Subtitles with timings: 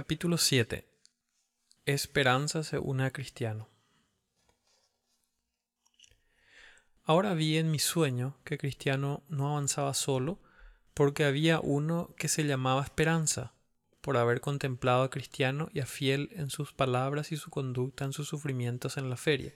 [0.00, 0.86] Capítulo 7.
[1.84, 3.68] Esperanza se une a Cristiano.
[7.02, 10.40] Ahora vi en mi sueño que Cristiano no avanzaba solo,
[10.94, 13.54] porque había uno que se llamaba Esperanza,
[14.00, 18.12] por haber contemplado a Cristiano y a Fiel en sus palabras y su conducta en
[18.12, 19.52] sus sufrimientos en la feria,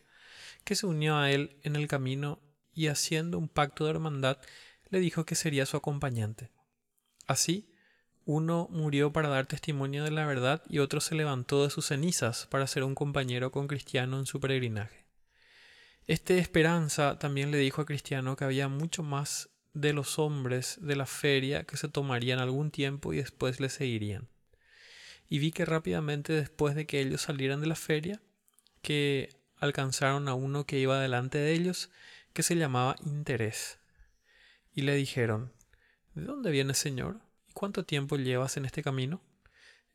[0.65, 2.41] que se unió a él en el camino
[2.75, 4.39] y haciendo un pacto de hermandad
[4.91, 6.51] le dijo que sería su acompañante.
[7.29, 7.72] Así,
[8.25, 12.47] uno murió para dar testimonio de la verdad y otro se levantó de sus cenizas
[12.51, 15.07] para ser un compañero con Cristiano en su peregrinaje.
[16.07, 20.97] Este Esperanza también le dijo a Cristiano que había mucho más de los hombres de
[20.97, 24.29] la feria que se tomarían algún tiempo y después le seguirían.
[25.29, 28.21] Y vi que rápidamente después de que ellos salieran de la feria,
[28.83, 31.91] que alcanzaron a uno que iba delante de ellos,
[32.33, 33.79] que se llamaba Interés.
[34.75, 35.53] Y le dijeron,
[36.15, 37.21] ¿De dónde viene, Señor?
[37.53, 39.21] ¿Cuánto tiempo llevas en este camino?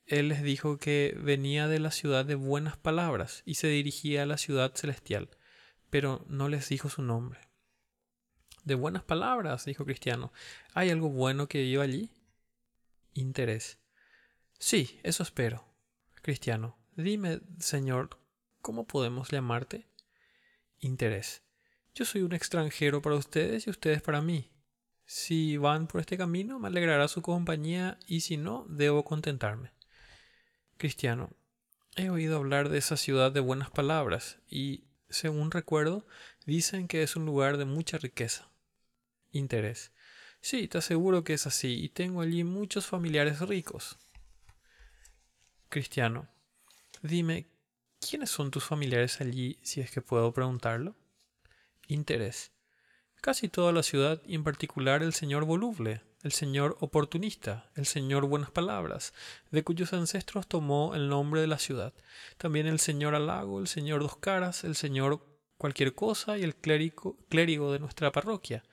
[0.05, 4.25] Él les dijo que venía de la ciudad de buenas palabras y se dirigía a
[4.25, 5.29] la ciudad celestial,
[5.89, 7.41] pero no les dijo su nombre.
[8.63, 10.31] De buenas palabras, dijo Cristiano.
[10.73, 12.09] ¿Hay algo bueno que viva allí?
[13.13, 13.79] Interés.
[14.59, 15.65] Sí, eso espero.
[16.21, 16.77] Cristiano.
[16.95, 18.19] Dime, Señor,
[18.61, 19.87] ¿cómo podemos llamarte?
[20.79, 21.43] Interés.
[21.95, 24.51] Yo soy un extranjero para ustedes y ustedes para mí.
[25.09, 29.71] Si van por este camino, me alegrará su compañía y si no, debo contentarme.
[30.75, 31.31] Cristiano,
[31.95, 36.05] he oído hablar de esa ciudad de buenas palabras y, según recuerdo,
[36.45, 38.51] dicen que es un lugar de mucha riqueza.
[39.31, 39.93] Interés.
[40.41, 43.97] Sí, te aseguro que es así y tengo allí muchos familiares ricos.
[45.69, 46.27] Cristiano,
[47.01, 47.47] dime,
[48.01, 50.97] ¿quiénes son tus familiares allí si es que puedo preguntarlo?
[51.87, 52.56] Interés.
[53.21, 58.25] Casi toda la ciudad y en particular el señor voluble, el señor oportunista, el señor
[58.25, 59.13] buenas palabras,
[59.51, 61.93] de cuyos ancestros tomó el nombre de la ciudad.
[62.37, 65.25] También el señor halago, el señor dos caras, el señor
[65.57, 68.63] cualquier cosa y el clérigo, clérigo de nuestra parroquia.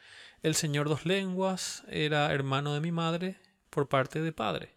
[0.43, 4.75] El señor dos lenguas era hermano de mi madre por parte de padre.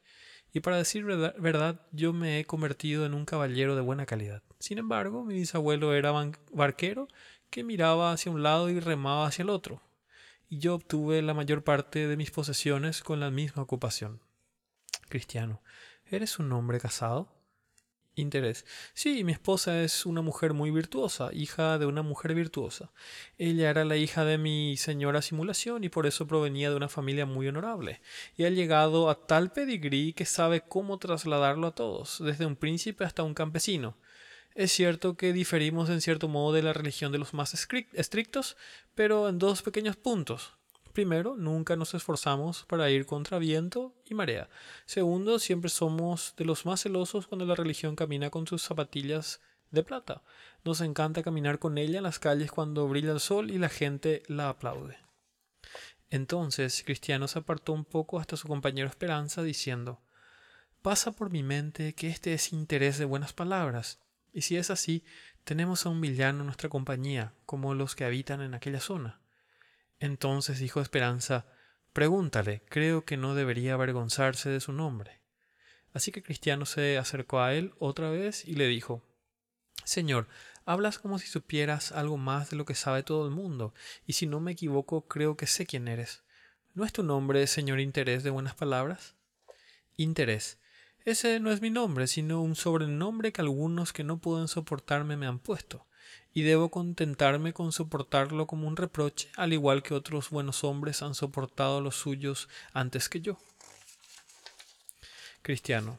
[0.54, 4.42] Y para decir verdad, yo me he convertido en un caballero de buena calidad.
[4.60, 6.14] Sin embargo, mi bisabuelo era
[6.52, 7.08] barquero
[7.50, 9.82] que miraba hacia un lado y remaba hacia el otro,
[10.50, 14.22] y yo obtuve la mayor parte de mis posesiones con la misma ocupación.
[15.10, 15.62] Cristiano,
[16.06, 17.34] ¿eres un hombre casado?
[18.16, 18.66] Interés.
[18.96, 22.92] Sí, mi esposa es una mujer muy virtuosa, hija de una mujer virtuosa.
[23.38, 27.28] Ella era la hija de mi señora simulación y por eso provenía de una familia
[27.28, 28.02] muy honorable,
[28.36, 33.06] y ha llegado a tal pedigrí que sabe cómo trasladarlo a todos, desde un príncipe
[33.06, 33.96] hasta un campesino.
[34.58, 38.58] Es cierto que diferimos en cierto modo de la religión de los más estrictos,
[38.96, 40.56] pero en dos pequeños puntos.
[40.94, 44.50] Primero, nunca nos esforzamos para ir contra viento y marea.
[44.88, 49.84] Segundo, siempre somos de los más celosos cuando la religión camina con sus zapatillas de
[49.84, 50.24] plata.
[50.64, 54.24] Nos encanta caminar con ella en las calles cuando brilla el sol y la gente
[54.26, 54.98] la aplaude.
[56.10, 60.02] Entonces Cristiano se apartó un poco hasta su compañero Esperanza, diciendo
[60.82, 64.00] Pasa por mi mente que este es interés de buenas palabras
[64.34, 65.04] y si es así,
[65.44, 69.22] tenemos a un villano en nuestra compañía, como los que habitan en aquella zona.
[70.00, 71.46] Entonces dijo Esperanza,
[71.94, 75.20] Pregúntale, creo que no debería avergonzarse de su nombre.
[75.94, 79.02] Así que Cristiano se acercó a él otra vez y le dijo,
[79.84, 80.28] Señor,
[80.66, 83.74] hablas como si supieras algo más de lo que sabe todo el mundo,
[84.06, 86.24] y si no me equivoco creo que sé quién eres.
[86.76, 89.16] ¿No es tu nombre, señor Interés, de buenas palabras?
[89.96, 90.60] Interés.
[91.08, 95.26] Ese no es mi nombre, sino un sobrenombre que algunos que no pueden soportarme me
[95.26, 95.88] han puesto,
[96.34, 101.16] y debo contentarme con soportarlo como un reproche, al igual que otros buenos hombres han
[101.16, 103.38] soportado los suyos antes que yo.
[105.44, 105.98] Cristiano.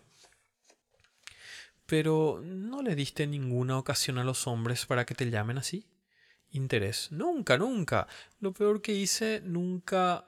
[1.87, 5.87] Pero ¿no le diste ninguna ocasión a los hombres para que te llamen así?
[6.51, 7.11] Interés.
[7.13, 8.07] Nunca, nunca.
[8.41, 10.28] Lo peor que hice nunca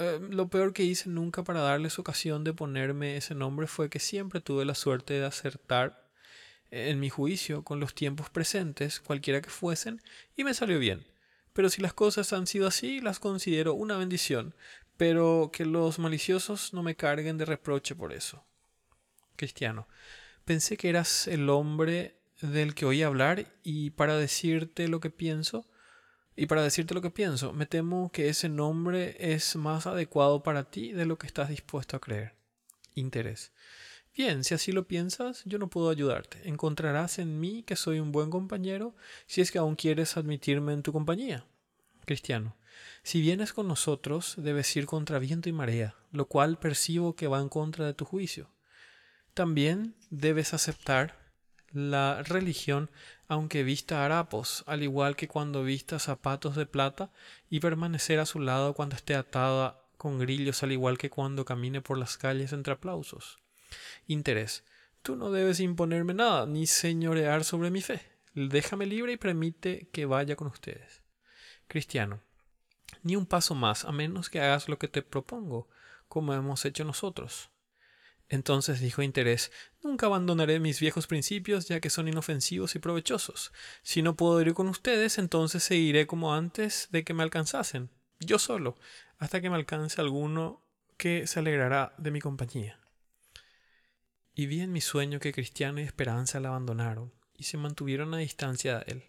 [0.00, 4.00] eh, lo peor que hice nunca para darles ocasión de ponerme ese nombre fue que
[4.00, 6.10] siempre tuve la suerte de acertar
[6.70, 10.00] en mi juicio con los tiempos presentes, cualquiera que fuesen,
[10.36, 11.04] y me salió bien.
[11.52, 14.54] Pero si las cosas han sido así, las considero una bendición,
[14.96, 18.44] pero que los maliciosos no me carguen de reproche por eso.
[19.36, 19.88] Cristiano,
[20.44, 25.66] pensé que eras el hombre del que oí hablar y para decirte lo que pienso,
[26.40, 30.70] y para decirte lo que pienso, me temo que ese nombre es más adecuado para
[30.70, 32.32] ti de lo que estás dispuesto a creer.
[32.94, 33.52] Interés.
[34.16, 36.48] Bien, si así lo piensas, yo no puedo ayudarte.
[36.48, 38.96] Encontrarás en mí que soy un buen compañero
[39.26, 41.44] si es que aún quieres admitirme en tu compañía.
[42.06, 42.56] Cristiano.
[43.02, 47.38] Si vienes con nosotros, debes ir contra viento y marea, lo cual percibo que va
[47.38, 48.48] en contra de tu juicio.
[49.34, 51.19] También debes aceptar
[51.72, 52.90] la religión
[53.30, 57.12] aunque vista harapos, al igual que cuando vista zapatos de plata,
[57.48, 61.80] y permanecer a su lado cuando esté atada con grillos, al igual que cuando camine
[61.80, 63.38] por las calles entre aplausos.
[64.08, 64.64] Interés.
[65.02, 68.00] Tú no debes imponerme nada, ni señorear sobre mi fe.
[68.34, 71.02] Déjame libre y permite que vaya con ustedes.
[71.68, 72.20] Cristiano.
[73.04, 75.68] Ni un paso más, a menos que hagas lo que te propongo,
[76.08, 77.48] como hemos hecho nosotros.
[78.30, 79.50] Entonces dijo Interés,
[79.82, 83.52] Nunca abandonaré mis viejos principios, ya que son inofensivos y provechosos.
[83.82, 87.90] Si no puedo ir con ustedes, entonces seguiré como antes de que me alcanzasen,
[88.20, 88.78] yo solo,
[89.18, 90.62] hasta que me alcance alguno
[90.96, 92.78] que se alegrará de mi compañía.
[94.32, 98.18] Y vi en mi sueño que Cristiano y Esperanza la abandonaron, y se mantuvieron a
[98.18, 99.04] distancia de él.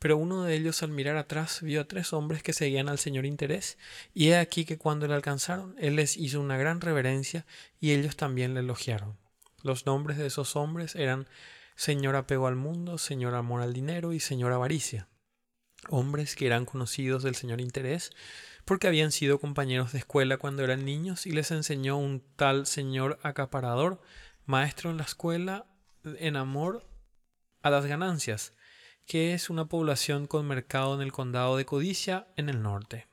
[0.00, 3.26] Pero uno de ellos al mirar atrás vio a tres hombres que seguían al señor
[3.26, 3.76] Interés,
[4.14, 7.44] y he aquí que cuando le alcanzaron, él les hizo una gran reverencia,
[7.80, 9.18] y ellos también le elogiaron.
[9.62, 11.28] Los nombres de esos hombres eran
[11.76, 15.06] señor apego al mundo, señor amor al dinero y señor avaricia.
[15.90, 18.10] Hombres que eran conocidos del señor Interés,
[18.64, 23.18] porque habían sido compañeros de escuela cuando eran niños, y les enseñó un tal señor
[23.22, 24.00] acaparador,
[24.46, 25.66] maestro en la escuela,
[26.04, 26.86] en amor
[27.60, 28.54] a las ganancias,
[29.10, 33.08] que es una población con mercado en el condado de Codicia, en el norte.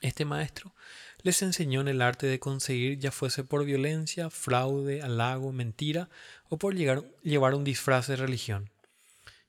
[0.00, 0.74] Este maestro
[1.22, 6.10] les enseñó en el arte de conseguir, ya fuese por violencia, fraude, halago, mentira,
[6.48, 8.70] o por llevar un disfraz de religión.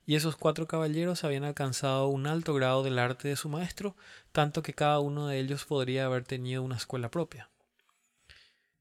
[0.06, 3.96] Y esos cuatro caballeros habían alcanzado un alto grado del arte de su maestro,
[4.34, 7.50] tanto que cada uno de ellos podría haber tenido una escuela propia.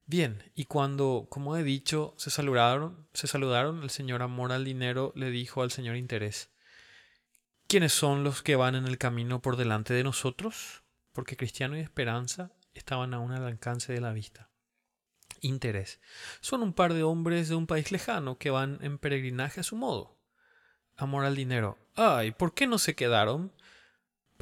[0.07, 5.13] Bien, y cuando, como he dicho, se saludaron, se saludaron, el señor Amor al Dinero
[5.15, 6.51] le dijo al señor Interés,
[7.69, 10.83] ¿quiénes son los que van en el camino por delante de nosotros?
[11.13, 14.51] Porque Cristiano y Esperanza estaban aún al alcance de la vista.
[15.41, 16.01] Interés.
[16.41, 19.77] Son un par de hombres de un país lejano que van en peregrinaje a su
[19.77, 20.19] modo.
[20.97, 21.79] Amor al dinero.
[21.95, 23.53] Ay, ¿por qué no se quedaron?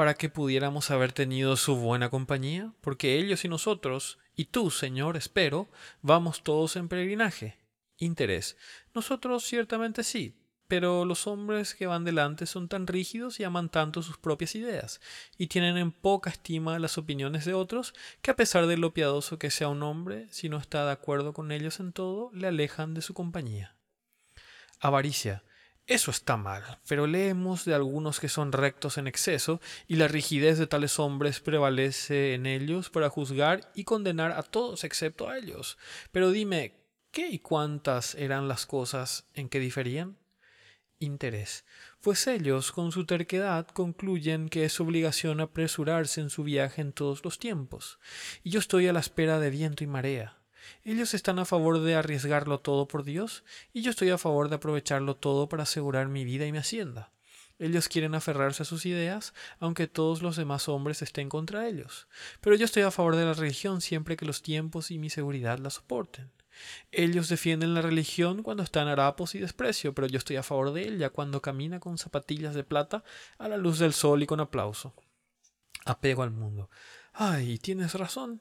[0.00, 5.16] para que pudiéramos haber tenido su buena compañía, porque ellos y nosotros, y tú, Señor,
[5.16, 5.68] espero,
[6.02, 7.58] vamos todos en peregrinaje.
[7.98, 8.56] Interés.
[8.94, 10.40] Nosotros ciertamente sí,
[10.70, 15.00] pero los hombres que van delante son tan rígidos y aman tanto sus propias ideas,
[15.36, 17.92] y tienen en poca estima las opiniones de otros,
[18.22, 21.32] que a pesar de lo piadoso que sea un hombre, si no está de acuerdo
[21.32, 23.74] con ellos en todo, le alejan de su compañía.
[24.78, 25.42] Avaricia.
[25.90, 30.56] Eso está mal, pero leemos de algunos que son rectos en exceso, y la rigidez
[30.56, 35.78] de tales hombres prevalece en ellos para juzgar y condenar a todos excepto a ellos.
[36.12, 36.76] Pero dime,
[37.10, 40.16] ¿qué y cuántas eran las cosas en que diferían?
[41.00, 41.64] Interés.
[42.00, 47.24] Pues ellos, con su terquedad, concluyen que es obligación apresurarse en su viaje en todos
[47.24, 47.98] los tiempos,
[48.44, 50.39] y yo estoy a la espera de viento y marea
[50.84, 54.56] ellos están a favor de arriesgarlo todo por Dios y yo estoy a favor de
[54.56, 57.10] aprovecharlo todo para asegurar mi vida y mi hacienda.
[57.58, 62.08] Ellos quieren aferrarse a sus ideas, aunque todos los demás hombres estén contra ellos.
[62.40, 65.58] Pero yo estoy a favor de la religión siempre que los tiempos y mi seguridad
[65.58, 66.30] la soporten.
[66.90, 70.72] Ellos defienden la religión cuando está en harapos y desprecio, pero yo estoy a favor
[70.72, 73.04] de ella cuando camina con zapatillas de plata
[73.38, 74.94] a la luz del sol y con aplauso.
[75.84, 76.70] Apego al mundo.
[77.12, 78.40] Ay, tienes razón.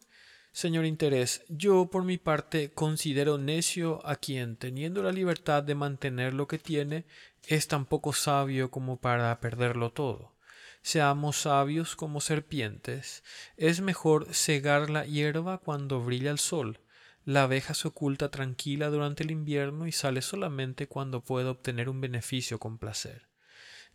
[0.52, 6.34] Señor Interés, yo por mi parte considero necio a quien, teniendo la libertad de mantener
[6.34, 7.06] lo que tiene,
[7.48, 10.34] es tan poco sabio como para perderlo todo.
[10.82, 13.24] Seamos sabios como serpientes.
[13.58, 16.80] Es mejor cegar la hierba cuando brilla el sol.
[17.26, 22.02] La abeja se oculta tranquila durante el invierno y sale solamente cuando puede obtener un
[22.02, 23.28] beneficio con placer.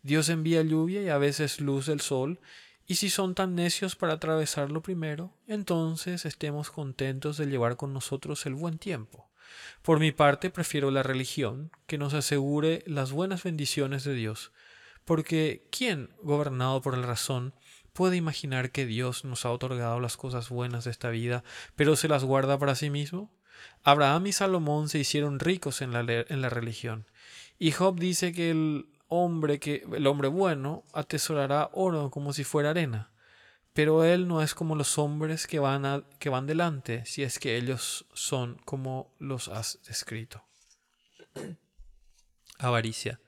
[0.03, 2.39] Dios envía lluvia y a veces luz del sol,
[2.87, 8.45] y si son tan necios para atravesarlo primero, entonces estemos contentos de llevar con nosotros
[8.45, 9.29] el buen tiempo.
[9.81, 14.51] Por mi parte prefiero la religión, que nos asegure las buenas bendiciones de Dios,
[15.03, 17.53] porque ¿quién, gobernado por la razón,
[17.93, 21.43] puede imaginar que Dios nos ha otorgado las cosas buenas de esta vida,
[21.75, 23.31] pero se las guarda para sí mismo?
[23.83, 27.05] Abraham y Salomón se hicieron ricos en la, en la religión,
[27.57, 32.71] y Job dice que el hombre que el hombre bueno atesorará oro como si fuera
[32.71, 33.11] arena,
[33.73, 37.57] pero él no es como los hombres que van que van delante, si es que
[37.57, 40.43] ellos son como los has descrito.
[42.57, 43.19] Avaricia.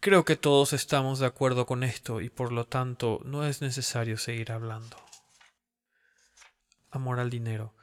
[0.00, 4.16] Creo que todos estamos de acuerdo con esto y por lo tanto no es necesario
[4.16, 4.96] seguir hablando.
[6.90, 7.74] Amor al dinero.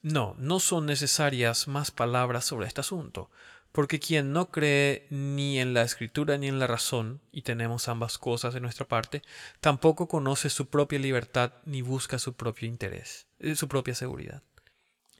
[0.00, 3.30] No, no son necesarias más palabras sobre este asunto
[3.78, 8.18] porque quien no cree ni en la escritura ni en la razón, y tenemos ambas
[8.18, 9.22] cosas de nuestra parte,
[9.60, 14.42] tampoco conoce su propia libertad ni busca su propio interés, eh, su propia seguridad.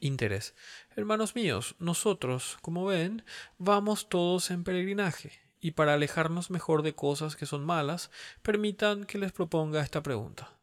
[0.01, 0.57] Interés.
[0.97, 3.25] Hermanos míos, nosotros, como ven,
[3.59, 8.11] vamos todos en peregrinaje, y para alejarnos mejor de cosas que son malas,
[8.43, 10.58] permitan que les proponga esta pregunta.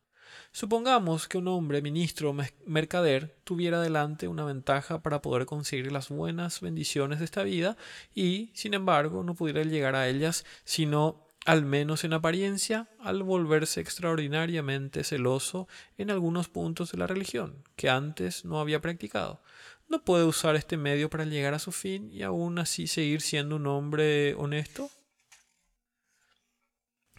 [0.55, 6.07] Supongamos que un hombre, ministro o mercader, tuviera delante una ventaja para poder conseguir las
[6.07, 7.75] buenas bendiciones de esta vida
[8.13, 13.81] y, sin embargo, no pudiera llegar a ellas sino al menos en apariencia, al volverse
[13.81, 19.41] extraordinariamente celoso en algunos puntos de la religión, que antes no había practicado.
[19.89, 23.57] ¿No puede usar este medio para llegar a su fin y aún así seguir siendo
[23.57, 24.89] un hombre honesto?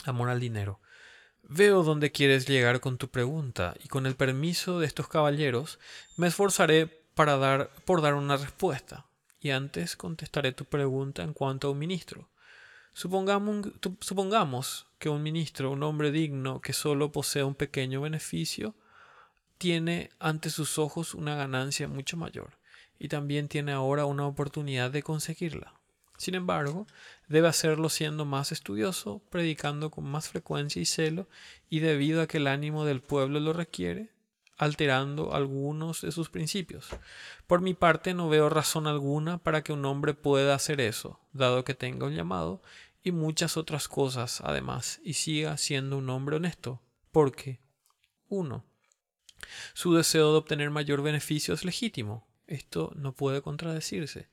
[0.06, 0.80] Amor al dinero.
[1.48, 5.78] Veo dónde quieres llegar con tu pregunta, y con el permiso de estos caballeros,
[6.16, 9.06] me esforzaré para dar, por dar una respuesta,
[9.38, 12.28] y antes contestaré tu pregunta en cuanto a un ministro.
[12.94, 13.68] Supongamos,
[14.00, 18.74] supongamos que un ministro, un hombre digno que solo posee un pequeño beneficio,
[19.56, 22.58] tiene ante sus ojos una ganancia mucho mayor,
[22.98, 25.74] y también tiene ahora una oportunidad de conseguirla.
[26.16, 26.86] Sin embargo,
[27.28, 31.28] debe hacerlo siendo más estudioso, predicando con más frecuencia y celo,
[31.68, 34.10] y debido a que el ánimo del pueblo lo requiere,
[34.56, 36.88] alterando algunos de sus principios.
[37.46, 41.64] Por mi parte no veo razón alguna para que un hombre pueda hacer eso, dado
[41.64, 42.62] que tenga un llamado
[43.02, 46.80] y muchas otras cosas además, y siga siendo un hombre honesto,
[47.12, 47.60] porque
[48.28, 48.64] 1.
[49.74, 52.26] Su deseo de obtener mayor beneficio es legítimo.
[52.46, 54.28] Esto no puede contradecirse,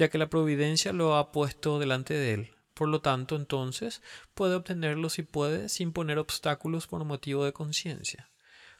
[0.00, 2.50] ya que la providencia lo ha puesto delante de él.
[2.72, 4.00] Por lo tanto, entonces,
[4.32, 8.30] puede obtenerlo si puede sin poner obstáculos por motivo de conciencia.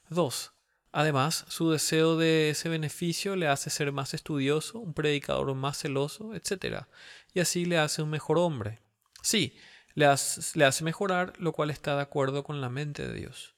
[0.08, 0.52] 2.
[0.92, 6.34] Además, su deseo de ese beneficio le hace ser más estudioso, un predicador más celoso,
[6.34, 6.86] etc.
[7.34, 8.80] Y así le hace un mejor hombre.
[9.20, 9.58] Sí,
[9.92, 13.56] le hace, mejorar, lo cual está de acuerdo con la mente de Dios.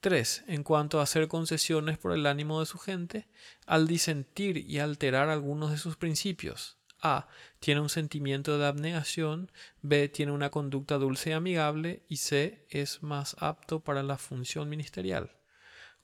[0.00, 0.44] 3.
[0.46, 3.28] En cuanto a hacer concesiones por el ánimo de su gente,
[3.64, 6.77] al disentir y alterar algunos de sus principios.
[7.02, 7.28] A.
[7.60, 9.50] Tiene un sentimiento de abnegación.
[9.82, 10.08] B.
[10.08, 12.02] Tiene una conducta dulce y amigable.
[12.08, 12.66] Y C.
[12.70, 15.30] Es más apto para la función ministerial.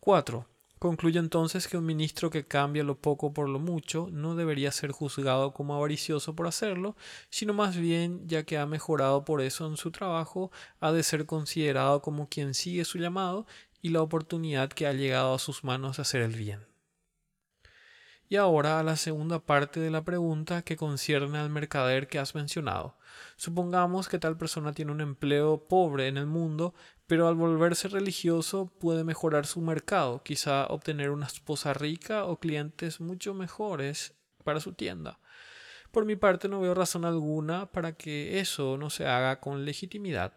[0.01, 0.47] 4.
[0.85, 4.93] Concluye entonces que un ministro que cambia lo poco por lo mucho no debería ser
[4.93, 6.95] juzgado como avaricioso por hacerlo,
[7.31, 11.25] sino más bien, ya que ha mejorado por eso en su trabajo, ha de ser
[11.25, 13.47] considerado como quien sigue su llamado
[13.81, 16.74] y la oportunidad que ha llegado a sus manos de hacer el bien.
[18.29, 22.35] Y ahora a la segunda parte de la pregunta que concierne al mercader que has
[22.35, 22.97] mencionado.
[23.37, 26.75] Supongamos que tal persona tiene un empleo pobre en el mundo,
[27.07, 33.01] pero al volverse religioso puede mejorar su mercado, quizá obtener una esposa rica o clientes
[33.01, 35.21] mucho mejores para su tienda.
[35.91, 40.33] Por mi parte no veo razón alguna para que eso no se haga con legitimidad,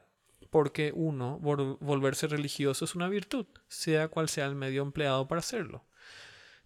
[0.50, 5.86] porque uno, volverse religioso es una virtud, sea cual sea el medio empleado para hacerlo.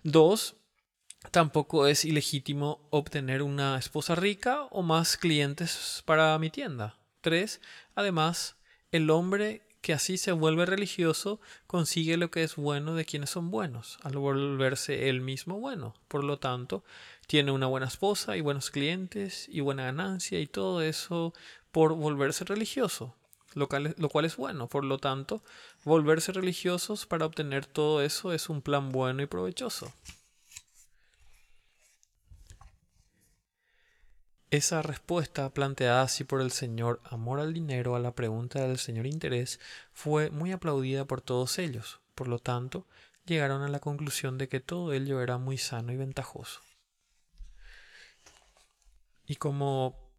[0.04, 0.58] Dos,
[1.30, 6.98] tampoco es ilegítimo obtener una esposa rica o más clientes para mi tienda.
[7.22, 7.62] Tres,
[7.94, 8.56] además,
[8.92, 13.50] el hombre que así se vuelve religioso consigue lo que es bueno de quienes son
[13.50, 15.96] buenos, al volverse él mismo bueno.
[16.08, 16.84] Por lo tanto,
[17.28, 21.34] tiene una buena esposa y buenos clientes y buena ganancia y todo eso
[21.72, 23.16] por volverse religioso,
[23.54, 24.68] lo cual, lo cual es bueno.
[24.68, 25.44] Por lo tanto,
[25.84, 29.92] volverse religiosos para obtener todo eso es un plan bueno y provechoso.
[34.52, 39.08] Esa respuesta planteada así por el señor amor al dinero a la pregunta del señor
[39.08, 39.62] interés
[39.94, 42.02] fue muy aplaudida por todos ellos.
[42.16, 42.86] Por lo tanto,
[43.26, 46.60] llegaron a la conclusión de que todo ello era muy sano y ventajoso.
[49.26, 50.12] Y como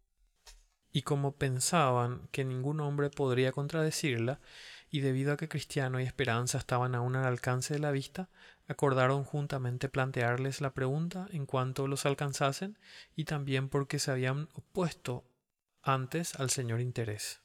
[0.91, 4.39] y como pensaban que ningún hombre podría contradecirla,
[4.93, 8.29] y debido a que Cristiano y Esperanza estaban aún al alcance de la vista,
[8.67, 12.77] acordaron juntamente plantearles la pregunta en cuanto los alcanzasen
[13.15, 15.25] y también porque se habían opuesto
[15.81, 17.41] antes al señor interés.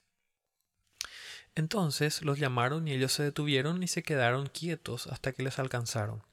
[1.55, 6.28] Entonces los llamaron y ellos se detuvieron y se quedaron quietos hasta que les alcanzaron.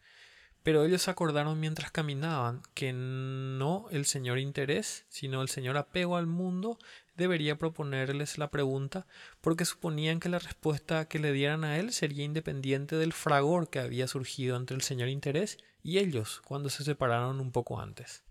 [0.66, 6.26] Pero ellos acordaron mientras caminaban que no el señor interés, sino el señor apego al
[6.26, 6.80] mundo
[7.16, 9.06] debería proponerles la pregunta
[9.42, 13.78] porque suponían que la respuesta que le dieran a él sería independiente del fragor que
[13.78, 18.24] había surgido entre el señor interés y ellos cuando se separaron un poco antes.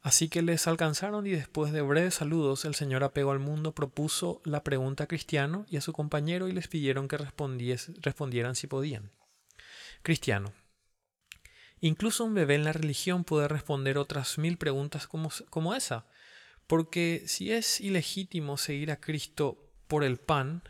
[0.00, 4.40] Así que les alcanzaron y después de breves saludos el señor apego al mundo propuso
[4.46, 9.10] la pregunta a Cristiano y a su compañero y les pidieron que respondieran si podían.
[10.02, 10.54] Cristiano.
[11.84, 16.06] Incluso un bebé en la religión puede responder otras mil preguntas como, como esa.
[16.66, 20.62] Porque si es ilegítimo seguir a Cristo por el pan,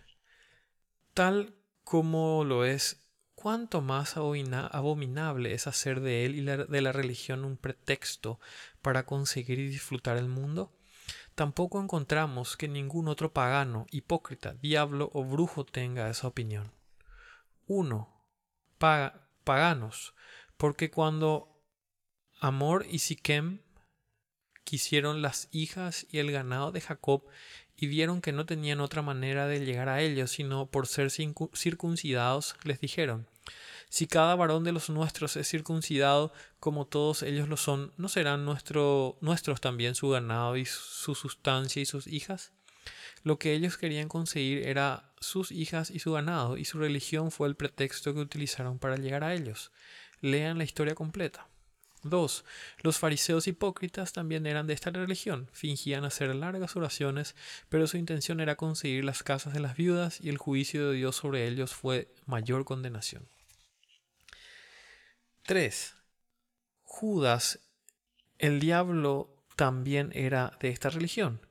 [1.13, 1.55] tal
[1.85, 3.07] como lo es
[3.37, 8.41] cuánto más abominable es hacer de él y de la religión un pretexto
[8.83, 10.77] para conseguir y disfrutar el mundo?
[11.37, 16.73] Tampoco encontramos que ningún otro pagano, hipócrita, diablo o brujo tenga esa opinión.
[17.69, 18.09] 1.
[19.45, 20.13] paganos,
[20.65, 21.63] porque cuando
[22.41, 23.61] Amor y Siquem
[24.65, 27.23] quisieron las hijas y el ganado de Jacob
[27.77, 32.57] y vieron que no tenían otra manera de llegar a ellos sino por ser circuncidados,
[32.65, 33.29] les dijeron
[33.91, 38.47] si cada varón de los nuestros es circuncidado como todos ellos lo son, ¿no serán
[38.47, 42.53] nuestro, nuestros también su ganado y su sustancia y sus hijas?
[43.23, 47.49] Lo que ellos querían conseguir era sus hijas y su ganado, y su religión fue
[47.49, 49.73] el pretexto que utilizaron para llegar a ellos.
[50.21, 51.49] Lean la historia completa.
[52.05, 52.45] 2.
[52.83, 57.35] Los fariseos hipócritas también eran de esta religión, fingían hacer largas oraciones,
[57.69, 61.17] pero su intención era conseguir las casas de las viudas y el juicio de Dios
[61.17, 63.29] sobre ellos fue mayor condenación.
[65.47, 65.95] 3.
[66.83, 67.61] Judas,
[68.39, 71.47] el diablo, también era de esta religión.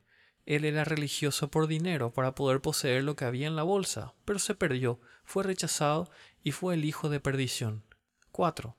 [0.46, 4.38] Él era religioso por dinero para poder poseer lo que había en la bolsa, pero
[4.38, 6.10] se perdió, fue rechazado
[6.42, 7.82] y fue el hijo de perdición.
[8.34, 8.76] 4.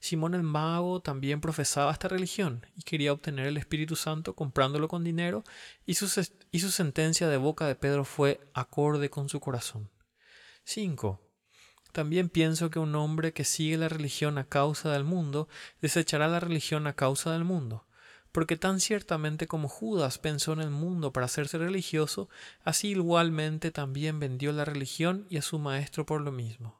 [0.00, 5.02] Simón el mago también profesaba esta religión y quería obtener el Espíritu Santo comprándolo con
[5.02, 5.44] dinero
[5.86, 9.90] y su, sentencia de boca de Pedro fue acorde con su corazón.
[10.64, 11.20] 5.
[11.92, 15.48] También pienso que un hombre que sigue la religión a causa del mundo
[15.80, 17.86] desechará la religión a causa del mundo,
[18.30, 22.28] porque tan ciertamente como Judas pensó en el mundo para hacerse religioso,
[22.62, 26.78] así igualmente también vendió la religión y a su maestro por lo mismo.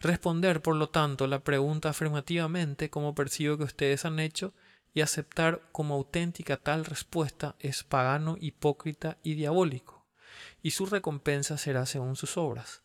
[0.00, 4.54] Responder, por lo tanto, la pregunta afirmativamente, como percibo que ustedes han hecho,
[4.94, 10.06] y aceptar como auténtica tal respuesta es pagano, hipócrita y diabólico,
[10.62, 12.82] y su recompensa será según sus obras.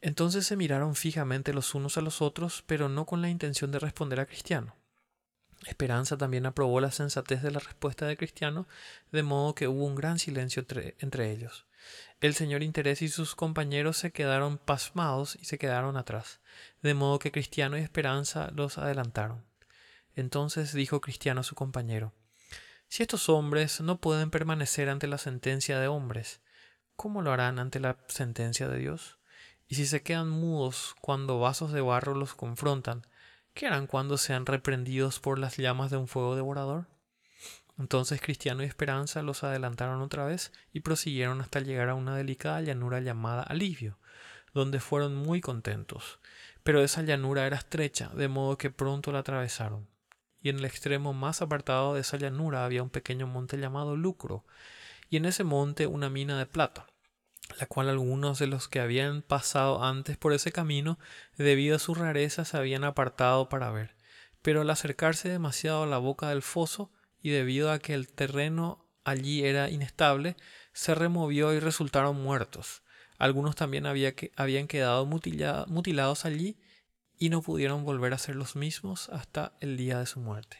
[0.00, 3.78] Entonces se miraron fijamente los unos a los otros, pero no con la intención de
[3.78, 4.76] responder a Cristiano.
[5.66, 8.68] Esperanza también aprobó la sensatez de la respuesta de Cristiano,
[9.10, 10.64] de modo que hubo un gran silencio
[11.00, 11.66] entre, ellos.
[12.20, 16.40] El señor Interés y sus compañeros se quedaron pasmados y se quedaron atrás,
[16.82, 19.44] de modo que Cristiano y Esperanza los adelantaron.
[20.16, 22.12] Entonces dijo Cristiano a su compañero
[22.88, 26.40] Si estos hombres no pueden permanecer ante la sentencia de hombres,
[26.96, 29.18] ¿cómo lo harán ante la sentencia de Dios?
[29.68, 33.06] Y si se quedan mudos cuando vasos de barro los confrontan,
[33.54, 36.86] ¿qué harán cuando sean reprendidos por las llamas de un fuego devorador?
[37.78, 42.60] Entonces Cristiano y Esperanza los adelantaron otra vez y prosiguieron hasta llegar a una delicada
[42.60, 43.98] llanura llamada Alivio,
[44.52, 46.18] donde fueron muy contentos.
[46.64, 49.86] Pero esa llanura era estrecha, de modo que pronto la atravesaron.
[50.40, 54.44] Y en el extremo más apartado de esa llanura había un pequeño monte llamado Lucro,
[55.08, 56.86] y en ese monte una mina de plata
[57.58, 60.98] la cual algunos de los que habían pasado antes por ese camino,
[61.36, 63.96] debido a su rareza, se habían apartado para ver.
[64.42, 68.86] Pero al acercarse demasiado a la boca del foso, y debido a que el terreno
[69.04, 70.36] allí era inestable,
[70.72, 72.82] se removió y resultaron muertos.
[73.18, 76.60] Algunos también habían quedado mutilados allí
[77.18, 80.58] y no pudieron volver a ser los mismos hasta el día de su muerte.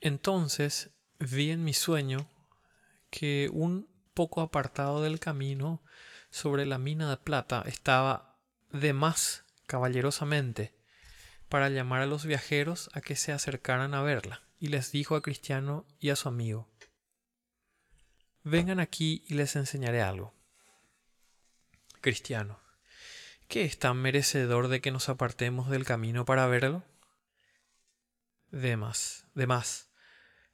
[0.00, 2.28] Entonces vi en mi sueño
[3.10, 5.82] que un poco apartado del camino
[6.30, 8.38] sobre la mina de plata estaba
[8.70, 10.75] de más caballerosamente
[11.48, 15.22] para llamar a los viajeros a que se acercaran a verla, y les dijo a
[15.22, 16.68] Cristiano y a su amigo
[18.42, 20.32] Vengan aquí y les enseñaré algo.
[22.00, 22.60] Cristiano
[23.48, 26.84] ¿Qué es tan merecedor de que nos apartemos del camino para verlo?
[28.50, 29.90] De más, de más.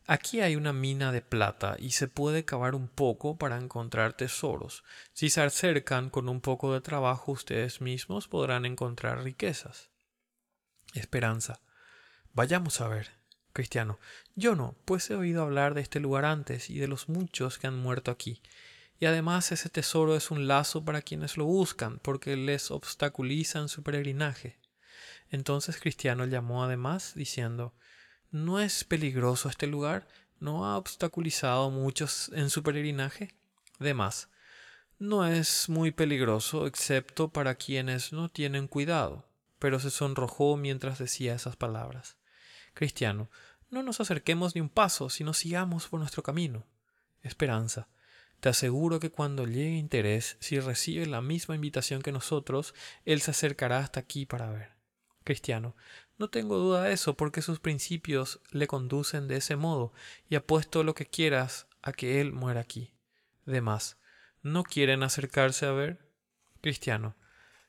[0.06, 4.84] Aquí hay una mina de plata y se puede cavar un poco para encontrar tesoros.
[5.12, 9.91] Si se acercan con un poco de trabajo ustedes mismos podrán encontrar riquezas.
[10.92, 11.60] Esperanza.
[12.32, 13.22] Vayamos a ver.
[13.52, 13.98] Cristiano.
[14.34, 17.66] Yo no, pues he oído hablar de este lugar antes y de los muchos que
[17.66, 18.40] han muerto aquí.
[18.98, 23.82] Y además ese tesoro es un lazo para quienes lo buscan, porque les obstaculizan su
[23.82, 24.58] peregrinaje.
[25.30, 27.74] Entonces Cristiano llamó además, diciendo
[28.30, 30.08] ¿No es peligroso este lugar?
[30.40, 33.34] ¿No ha obstaculizado muchos en su peregrinaje?
[33.78, 34.28] Además,
[34.98, 39.26] no es muy peligroso excepto para quienes no tienen cuidado.
[39.62, 42.16] Pero se sonrojó mientras decía esas palabras.
[42.74, 43.30] Cristiano,
[43.70, 46.66] no nos acerquemos ni un paso, sino sigamos por nuestro camino.
[47.22, 47.86] Esperanza,
[48.40, 53.30] te aseguro que cuando llegue interés, si recibe la misma invitación que nosotros, él se
[53.30, 54.72] acercará hasta aquí para ver.
[55.22, 55.76] Cristiano,
[56.18, 59.92] no tengo duda de eso, porque sus principios le conducen de ese modo,
[60.28, 62.92] y apuesto lo que quieras a que él muera aquí.
[63.46, 63.96] Demás,
[64.42, 66.00] ¿No quieren acercarse a ver?
[66.62, 67.14] Cristiano.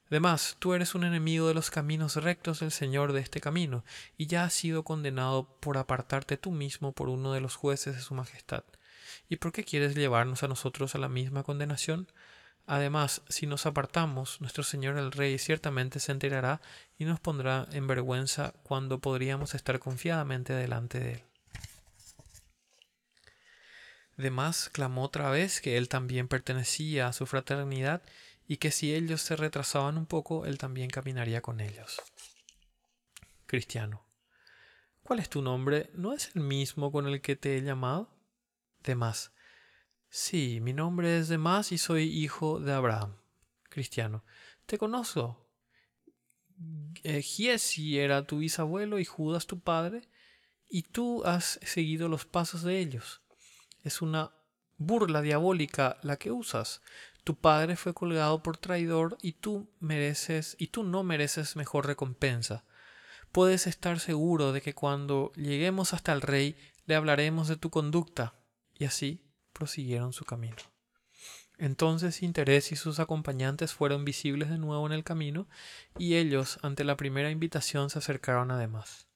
[0.10, 3.84] Además, tú eres un enemigo de los caminos rectos del Señor de este camino,
[4.18, 8.02] y ya has sido condenado por apartarte tú mismo por uno de los jueces de
[8.02, 8.64] su Majestad.
[9.30, 12.08] ¿Y por qué quieres llevarnos a nosotros a la misma condenación?
[12.66, 16.62] Además, si nos apartamos, nuestro Señor el Rey ciertamente se enterará
[16.98, 21.24] y nos pondrá en vergüenza cuando podríamos estar confiadamente delante de Él.
[24.18, 28.04] Demás clamó otra vez que él también pertenecía a su fraternidad
[28.48, 32.02] y que si ellos se retrasaban un poco, él también caminaría con ellos.
[33.46, 34.06] Cristiano.
[35.04, 35.90] ¿Cuál es tu nombre?
[35.94, 38.10] ¿No es el mismo con el que te he llamado?
[38.84, 39.32] Demás.
[40.10, 43.18] Sí, mi nombre es Demás y soy hijo de Abraham.
[43.70, 44.24] Cristiano.
[44.66, 45.44] Te conozco.
[47.04, 50.08] Eh, Giesi era tu bisabuelo y Judas tu padre,
[50.70, 53.22] y tú has seguido los pasos de ellos.
[53.84, 54.32] Es una
[54.78, 56.82] burla diabólica la que usas.
[57.24, 62.66] Tu padre fue colgado por traidor y tú mereces y tú no mereces mejor recompensa.
[63.32, 68.36] Puedes estar seguro de que cuando lleguemos hasta el rey le hablaremos de tu conducta.
[68.78, 70.58] Y así prosiguieron su camino.
[71.58, 75.48] Entonces Interés y sus acompañantes fueron visibles de nuevo en el camino,
[75.98, 79.08] y ellos, ante la primera invitación, se acercaron además.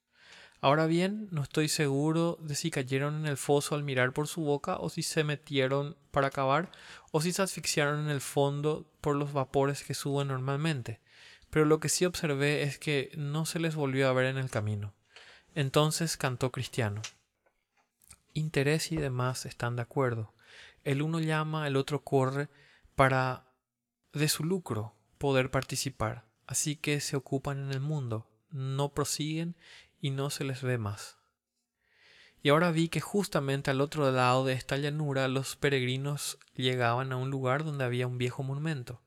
[0.60, 4.42] Ahora bien, no estoy seguro de si cayeron en el foso al mirar por su
[4.42, 6.72] boca o si se metieron para acabar
[7.12, 11.00] o si se asfixiaron en el fondo por los vapores que suben normalmente.
[11.52, 14.50] Pero lo que sí observé es que no se les volvió a ver en el
[14.50, 14.96] camino.
[15.54, 17.02] Entonces cantó Cristiano.
[18.34, 20.34] Interés y demás están de acuerdo.
[20.84, 22.50] El uno llama, el otro corre
[22.96, 23.48] para
[24.12, 26.26] de su lucro poder participar.
[26.48, 29.56] Así que se ocupan en el mundo, no prosiguen
[30.00, 31.18] y no se les ve más.
[32.42, 37.18] Y ahora vi que justamente al otro lado de esta llanura los peregrinos llegaban a
[37.18, 39.02] un lugar donde había un viejo monumento.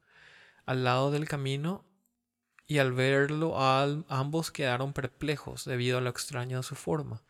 [0.67, 1.85] Al lado del camino
[2.67, 7.23] y al verlo ambos quedaron perplejos debido a lo extraño de su forma,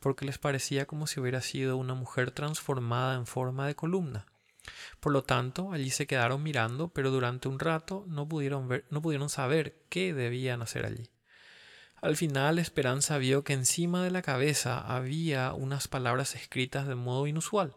[0.00, 4.26] porque les parecía como si hubiera sido una mujer transformada en forma de columna.
[5.00, 9.00] Por lo tanto, allí se quedaron mirando, pero durante un rato no pudieron ver, no
[9.00, 11.08] pudieron saber qué debían hacer allí.
[12.00, 17.26] Al final Esperanza vio que encima de la cabeza había unas palabras escritas de modo
[17.26, 17.74] inusual.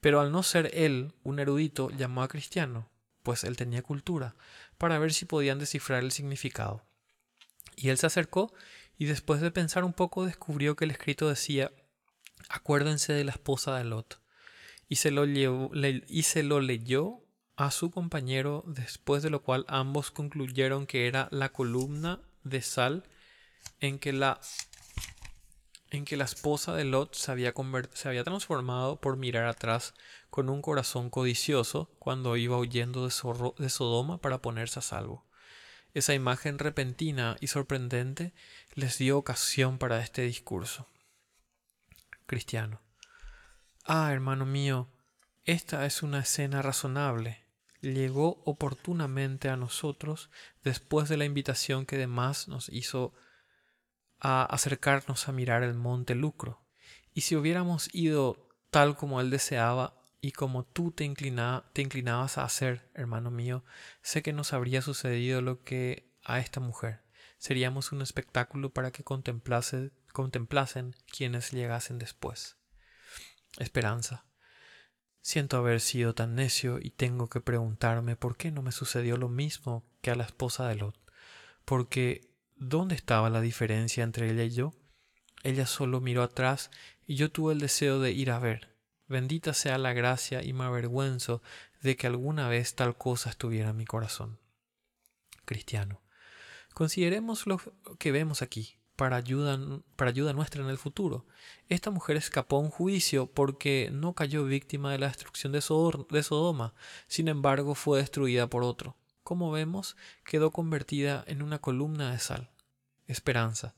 [0.00, 2.90] Pero al no ser él un erudito, llamó a Cristiano,
[3.22, 4.34] pues él tenía cultura,
[4.78, 6.84] para ver si podían descifrar el significado.
[7.76, 8.52] Y él se acercó
[8.96, 11.72] y después de pensar un poco descubrió que el escrito decía
[12.48, 14.20] Acuérdense de la esposa de Lot.
[14.88, 17.20] Y se lo, y se lo leyó
[17.56, 23.04] a su compañero, después de lo cual ambos concluyeron que era la columna de sal
[23.80, 24.40] en que la
[25.90, 27.54] en que la esposa de Lot se había,
[27.92, 29.94] se había transformado por mirar atrás
[30.28, 33.14] con un corazón codicioso cuando iba huyendo de,
[33.58, 35.24] de Sodoma para ponerse a salvo.
[35.92, 38.34] Esa imagen repentina y sorprendente
[38.74, 40.88] les dio ocasión para este discurso.
[42.26, 42.80] Cristiano.
[43.84, 44.88] Ah, hermano mío,
[45.44, 47.44] esta es una escena razonable.
[47.82, 50.30] Llegó oportunamente a nosotros
[50.64, 53.12] después de la invitación que demás nos hizo
[54.24, 56.62] a acercarnos a mirar el monte Lucro.
[57.12, 62.90] Y si hubiéramos ido tal como él deseaba y como tú te, inclinabas a hacer,
[62.94, 63.64] hermano mío,
[64.00, 67.02] sé que nos habría sucedido lo que a esta mujer.
[67.36, 72.56] Seríamos un espectáculo para que contemplase, contemplasen quienes llegasen después.
[73.58, 74.24] Esperanza.
[75.20, 79.28] Siento haber sido tan necio y tengo que preguntarme por qué no me sucedió lo
[79.28, 80.98] mismo que a la esposa de Lot.
[81.66, 82.33] Porque
[82.66, 84.72] ¿Dónde estaba la diferencia entre ella y yo?
[85.42, 86.70] Ella solo miró atrás
[87.06, 88.74] y yo tuve el deseo de ir a ver.
[89.06, 91.42] Bendita sea la gracia y me avergüenzo
[91.82, 94.38] de que alguna vez tal cosa estuviera en mi corazón.
[95.44, 96.00] Cristiano.
[96.72, 97.60] Consideremos lo
[97.98, 99.58] que vemos aquí para ayuda,
[99.96, 101.26] para ayuda nuestra en el futuro.
[101.68, 106.22] Esta mujer escapó a un juicio porque no cayó víctima de la destrucción de, de
[106.22, 106.72] Sodoma,
[107.08, 112.50] sin embargo fue destruida por otro como vemos, quedó convertida en una columna de sal.
[113.06, 113.74] Esperanza.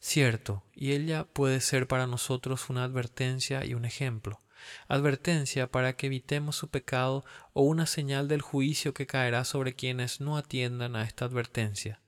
[0.00, 4.40] Cierto, y ella puede ser para nosotros una advertencia y un ejemplo.
[4.88, 10.20] Advertencia para que evitemos su pecado o una señal del juicio que caerá sobre quienes
[10.20, 12.00] no atiendan a esta advertencia.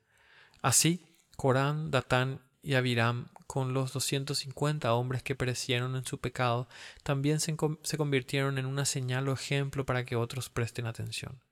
[0.63, 1.05] Así,
[1.37, 6.69] Corán, Datán y Abiram, con los 250 hombres que perecieron en su pecado,
[7.03, 11.43] también se, se convirtieron en una señal o ejemplo para que otros presten atención.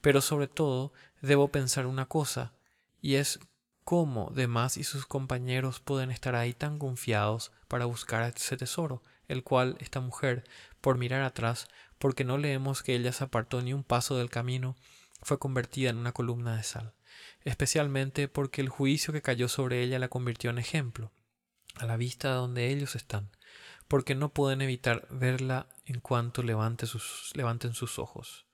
[0.00, 2.52] Pero sobre todo debo pensar una cosa,
[3.00, 3.40] y es
[3.84, 9.42] cómo Demás y sus compañeros pueden estar ahí tan confiados para buscar ese tesoro, el
[9.42, 10.44] cual esta mujer,
[10.80, 11.68] por mirar atrás,
[11.98, 14.76] porque no leemos que ella se apartó ni un paso del camino,
[15.22, 16.94] fue convertida en una columna de sal,
[17.44, 21.12] especialmente porque el juicio que cayó sobre ella la convirtió en ejemplo,
[21.76, 23.30] a la vista de donde ellos están,
[23.88, 26.88] porque no pueden evitar verla en cuanto levanten
[27.74, 28.46] sus ojos.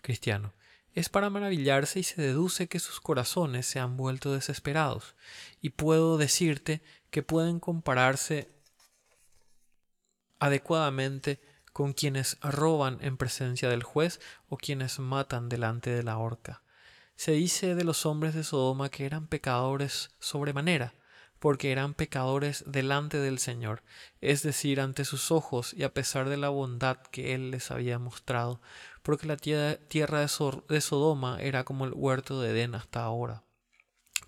[0.00, 0.54] Cristiano,
[0.94, 5.14] es para maravillarse y se deduce que sus corazones se han vuelto desesperados,
[5.60, 8.48] y puedo decirte que pueden compararse
[10.38, 11.40] adecuadamente
[11.72, 16.62] con quienes roban en presencia del juez o quienes matan delante de la horca.
[17.16, 20.94] Se dice de los hombres de Sodoma que eran pecadores sobremanera,
[21.38, 23.82] porque eran pecadores delante del Señor,
[24.20, 27.98] es decir, ante sus ojos y a pesar de la bondad que Él les había
[27.98, 28.60] mostrado,
[29.02, 33.44] porque la tierra de Sodoma era como el huerto de Edén hasta ahora.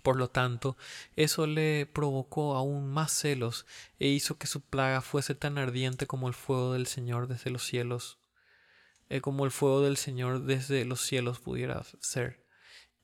[0.03, 0.77] Por lo tanto,
[1.15, 3.65] eso le provocó aún más celos
[3.97, 7.65] e hizo que su plaga fuese tan ardiente como el fuego del Señor desde los
[7.65, 8.19] cielos,
[9.09, 12.45] eh, como el fuego del Señor desde los cielos pudiera ser.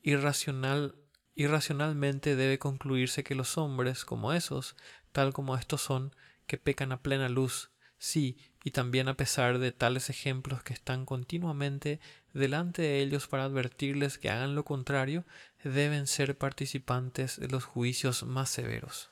[0.04, 0.96] Irracional
[1.36, 4.76] Irracionalmente debe concluirse que los hombres como esos,
[5.12, 9.72] tal como estos son, que pecan a plena luz, sí, y también a pesar de
[9.72, 12.00] tales ejemplos que están continuamente
[12.34, 15.26] delante de ellos para advertirles que hagan lo contrario,
[15.64, 19.12] deben ser participantes de los juicios más severos.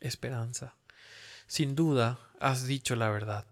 [0.00, 0.76] Esperanza.
[1.46, 3.46] Sin duda has dicho la verdad,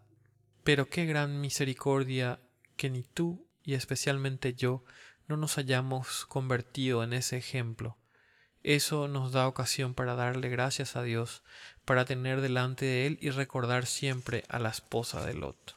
[0.65, 2.41] pero qué gran misericordia
[2.77, 4.85] que ni tú y especialmente yo
[5.29, 7.97] no nos hayamos convertido en ese ejemplo.
[8.67, 11.45] Eso nos da ocasión para darle gracias a Dios,
[11.85, 15.77] para tener delante de Él y recordar siempre a la esposa de Lot.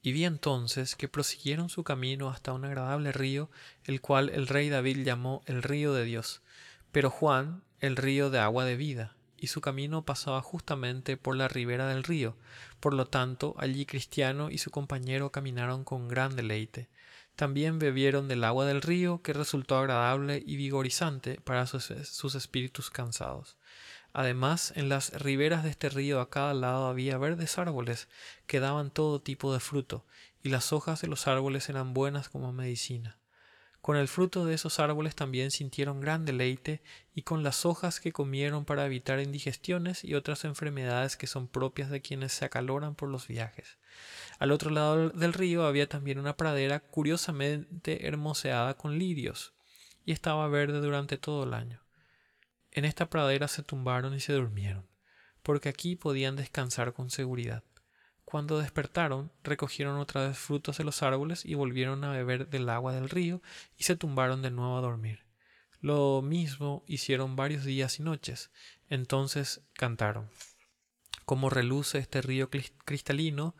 [0.00, 3.50] Y vi entonces que prosiguieron su camino hasta un agradable río,
[3.84, 6.40] el cual el rey David llamó el río de Dios,
[6.90, 11.46] pero Juan el río de agua de vida y su camino pasaba justamente por la
[11.46, 12.38] ribera del río.
[12.80, 16.88] Por lo tanto, allí Cristiano y su compañero caminaron con gran deleite.
[17.38, 22.90] También bebieron del agua del río, que resultó agradable y vigorizante para sus, sus espíritus
[22.90, 23.56] cansados.
[24.12, 28.08] Además, en las riberas de este río a cada lado había verdes árboles
[28.48, 30.04] que daban todo tipo de fruto,
[30.42, 33.18] y las hojas de los árboles eran buenas como medicina.
[33.82, 36.82] Con el fruto de esos árboles también sintieron gran deleite
[37.14, 41.88] y con las hojas que comieron para evitar indigestiones y otras enfermedades que son propias
[41.88, 43.78] de quienes se acaloran por los viajes.
[44.38, 49.54] Al otro lado del río había también una pradera curiosamente hermoseada con lirios
[50.04, 51.82] y estaba verde durante todo el año.
[52.70, 54.86] En esta pradera se tumbaron y se durmieron,
[55.42, 57.64] porque aquí podían descansar con seguridad.
[58.24, 62.92] Cuando despertaron, recogieron otra vez frutos de los árboles y volvieron a beber del agua
[62.92, 63.40] del río
[63.76, 65.24] y se tumbaron de nuevo a dormir.
[65.80, 68.50] Lo mismo hicieron varios días y noches.
[68.88, 70.28] Entonces cantaron.
[71.24, 73.54] Como reluce este río cristalino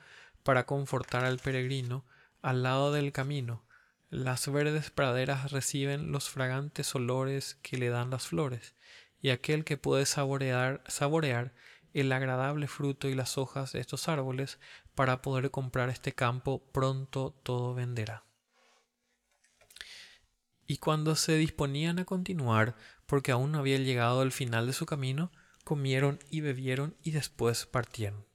[0.49, 2.07] para confortar al peregrino
[2.41, 3.67] al lado del camino,
[4.09, 8.75] las verdes praderas reciben los fragantes olores que le dan las flores,
[9.21, 11.53] y aquel que puede saborear, saborear
[11.93, 14.59] el agradable fruto y las hojas de estos árboles
[14.95, 18.25] para poder comprar este campo pronto todo venderá.
[20.67, 24.87] Y cuando se disponían a continuar, porque aún no había llegado al final de su
[24.87, 25.31] camino,
[25.65, 28.28] comieron y bebieron y después partieron.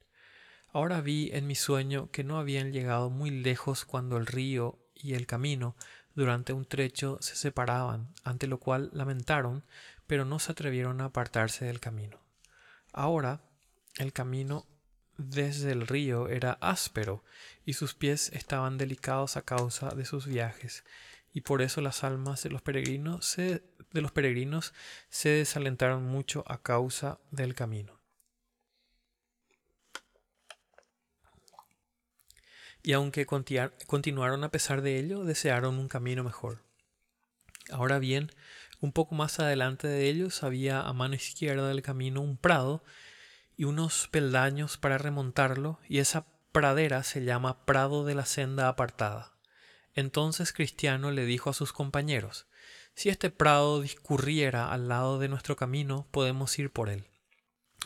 [0.75, 5.13] Ahora vi en mi sueño que no habían llegado muy lejos cuando el río y
[5.13, 5.75] el camino
[6.15, 9.63] durante un trecho se separaban, ante lo cual lamentaron,
[10.07, 12.19] pero no se atrevieron a apartarse del camino.
[12.91, 13.41] Ahora
[13.97, 14.65] el camino
[15.15, 17.23] desde el río era áspero
[17.65, 20.83] y sus pies estaban delicados a causa de sus viajes,
[21.33, 24.73] y por eso las almas de los peregrinos se, de los peregrinos
[25.09, 28.02] se desalentaron mucho a causa del camino.
[32.83, 36.61] Y aunque continuaron a pesar de ello, desearon un camino mejor.
[37.71, 38.29] Ahora bien,
[38.81, 42.83] un poco más adelante de ellos había a mano izquierda del camino un prado
[43.55, 49.31] y unos peldaños para remontarlo, y esa pradera se llama Prado de la Senda Apartada.
[49.95, 52.47] Entonces Cristiano le dijo a sus compañeros
[52.95, 57.12] Si este prado discurriera al lado de nuestro camino, podemos ir por él.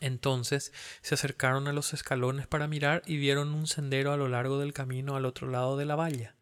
[0.02, 4.60] Entonces se acercaron a los escalones para mirar y vieron un sendero a lo largo
[4.60, 6.36] del camino al otro lado de la valla.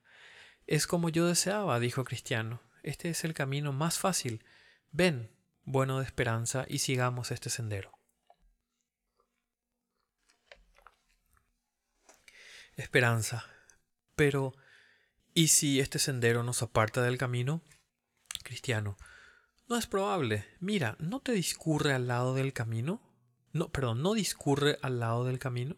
[0.68, 2.62] Es como yo deseaba, dijo Cristiano.
[2.84, 4.44] Este es el camino más fácil.
[4.92, 5.32] Ven,
[5.64, 7.92] bueno de esperanza, y sigamos este sendero.
[12.76, 13.46] Esperanza.
[14.16, 14.54] Pero,
[15.34, 17.62] ¿y si este sendero nos aparta del camino?
[18.44, 18.98] Cristiano.
[19.68, 20.46] No es probable.
[20.60, 23.02] Mira, ¿no te discurre al lado del camino?
[23.56, 25.78] No, perdón, ¿no discurre al lado del camino?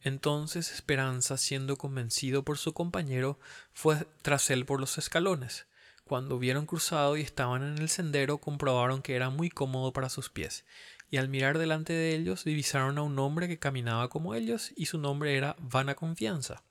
[0.00, 3.38] Entonces Esperanza, siendo convencido por su compañero,
[3.72, 5.68] fue tras él por los escalones.
[6.02, 10.28] Cuando hubieron cruzado y estaban en el sendero, comprobaron que era muy cómodo para sus
[10.28, 10.64] pies,
[11.08, 14.86] y al mirar delante de ellos divisaron a un hombre que caminaba como ellos, y
[14.86, 16.64] su nombre era Vana Confianza.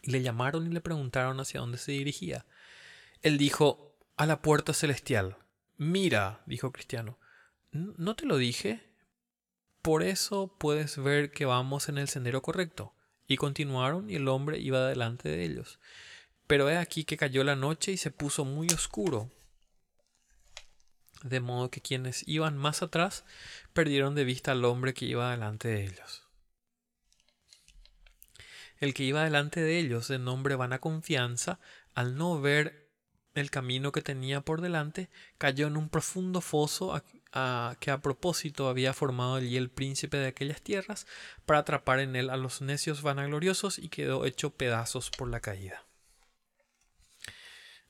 [0.00, 2.46] Y le llamaron y le preguntaron hacia dónde se dirigía.
[3.20, 5.36] Él dijo, a la puerta celestial.
[5.76, 7.18] Mira, dijo Cristiano,
[7.72, 8.95] ¿no te lo dije?
[9.86, 12.92] Por eso puedes ver que vamos en el sendero correcto.
[13.28, 15.78] Y continuaron y el hombre iba delante de ellos.
[16.48, 19.30] Pero he aquí que cayó la noche y se puso muy oscuro.
[21.22, 23.24] De modo que quienes iban más atrás
[23.74, 26.24] perdieron de vista al hombre que iba delante de ellos.
[28.80, 31.60] El que iba delante de ellos, de nombre vana confianza,
[31.94, 32.90] al no ver
[33.34, 36.92] el camino que tenía por delante, cayó en un profundo foso
[37.32, 41.06] que a propósito había formado allí el príncipe de aquellas tierras
[41.44, 45.84] para atrapar en él a los necios vanagloriosos y quedó hecho pedazos por la caída.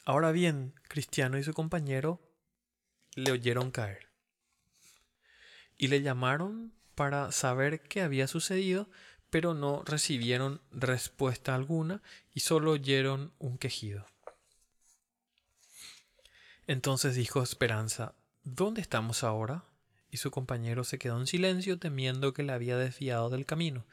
[0.05, 2.21] Ahora bien, Cristiano y su compañero
[3.15, 4.09] le oyeron caer
[5.77, 8.89] y le llamaron para saber qué había sucedido,
[9.31, 14.07] pero no recibieron respuesta alguna y solo oyeron un quejido.
[16.67, 18.15] Entonces dijo Esperanza,
[18.49, 19.65] ¿Dónde estamos ahora?
[20.09, 23.87] Y su compañero se quedó en silencio temiendo que le había desviado del camino,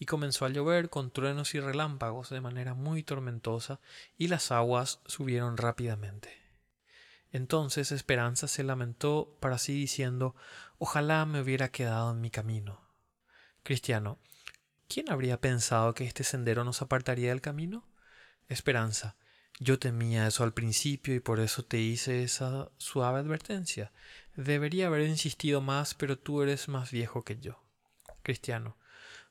[0.00, 3.78] y comenzó a llover con truenos y relámpagos de manera muy tormentosa,
[4.18, 6.36] y las aguas subieron rápidamente.
[7.30, 10.34] Entonces Esperanza se lamentó para sí diciendo
[10.78, 12.80] Ojalá me hubiera quedado en mi camino.
[13.62, 14.18] Cristiano,
[14.88, 17.86] ¿quién habría pensado que este sendero nos apartaría del camino?
[18.48, 19.14] Esperanza,
[19.62, 23.92] yo temía eso al principio y por eso te hice esa suave advertencia.
[24.34, 27.62] Debería haber insistido más, pero tú eres más viejo que yo.
[28.22, 28.78] Cristiano.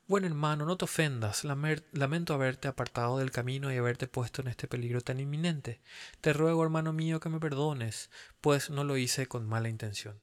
[0.06, 1.42] Buen hermano, no te ofendas.
[1.42, 5.80] Lamento haberte apartado del camino y haberte puesto en este peligro tan inminente.
[6.20, 8.08] Te ruego, hermano mío, que me perdones,
[8.40, 10.20] pues no lo hice con mala intención.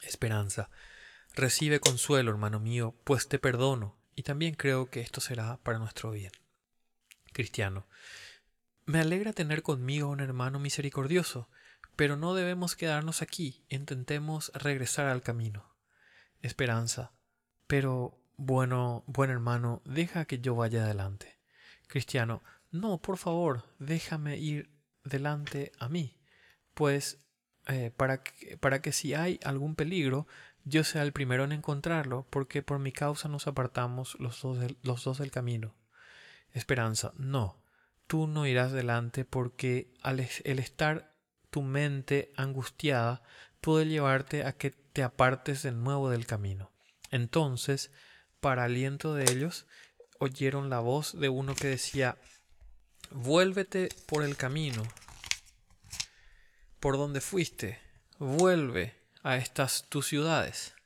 [0.00, 0.70] Esperanza.
[1.34, 6.10] Recibe consuelo, hermano mío, pues te perdono y también creo que esto será para nuestro
[6.10, 6.32] bien.
[7.32, 7.86] Cristiano.
[8.86, 11.48] Me alegra tener conmigo un hermano misericordioso,
[11.96, 15.76] pero no debemos quedarnos aquí, intentemos regresar al camino.
[16.40, 17.12] Esperanza.
[17.66, 21.38] Pero, bueno, buen hermano, deja que yo vaya adelante.
[21.86, 22.42] Cristiano.
[22.70, 24.70] No, por favor, déjame ir
[25.04, 26.18] delante a mí,
[26.74, 27.18] pues
[27.68, 30.26] eh, para, que, para que si hay algún peligro,
[30.66, 34.76] yo sea el primero en encontrarlo, porque por mi causa nos apartamos los dos del,
[34.82, 35.76] los dos del camino.
[36.52, 37.62] Esperanza, no,
[38.08, 41.14] tú no irás delante porque al el estar
[41.50, 43.22] tu mente angustiada
[43.60, 46.72] puede llevarte a que te apartes de nuevo del camino.
[47.12, 47.92] Entonces,
[48.40, 49.66] para aliento de ellos,
[50.18, 52.18] oyeron la voz de uno que decía,
[53.12, 54.82] vuélvete por el camino,
[56.80, 57.78] por donde fuiste,
[58.18, 58.95] vuelve
[59.26, 60.76] a estas tus ciudades.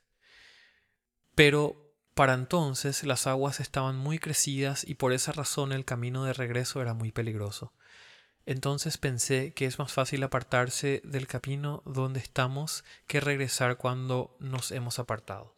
[1.35, 6.33] Pero para entonces las aguas estaban muy crecidas y por esa razón el camino de
[6.33, 7.71] regreso era muy peligroso.
[8.47, 14.71] Entonces pensé que es más fácil apartarse del camino donde estamos que regresar cuando nos
[14.71, 15.55] hemos apartado.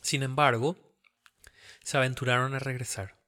[0.00, 0.76] Sin embargo,
[1.84, 3.19] se aventuraron a regresar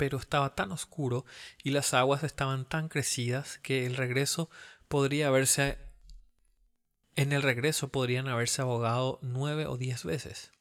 [0.00, 1.26] pero estaba tan oscuro
[1.62, 4.48] y las aguas estaban tan crecidas que el regreso
[4.88, 5.76] podría haberse
[7.16, 10.52] en el regreso podrían haberse abogado nueve o diez veces.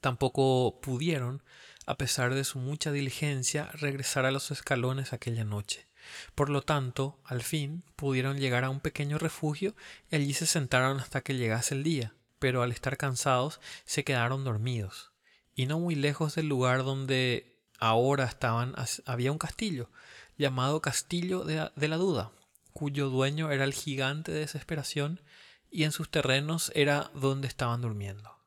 [0.00, 1.44] Tampoco pudieron,
[1.86, 5.86] a pesar de su mucha diligencia, regresar a los escalones aquella noche.
[6.34, 9.76] Por lo tanto, al fin pudieron llegar a un pequeño refugio
[10.10, 14.42] y allí se sentaron hasta que llegase el día, pero al estar cansados se quedaron
[14.42, 15.12] dormidos.
[15.54, 18.74] Y no muy lejos del lugar donde ahora estaban,
[19.06, 19.90] había un castillo
[20.36, 22.32] llamado Castillo de, la Duda,
[22.72, 25.20] cuyo dueño era el gigante de desesperación
[25.70, 28.38] y en sus terrenos era donde estaban durmiendo.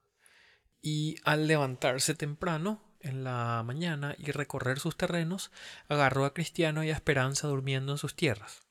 [0.82, 5.52] Y al levantarse temprano, en la mañana, y recorrer sus terrenos,
[5.88, 8.64] agarró a Cristiano y a Esperanza durmiendo en sus tierras.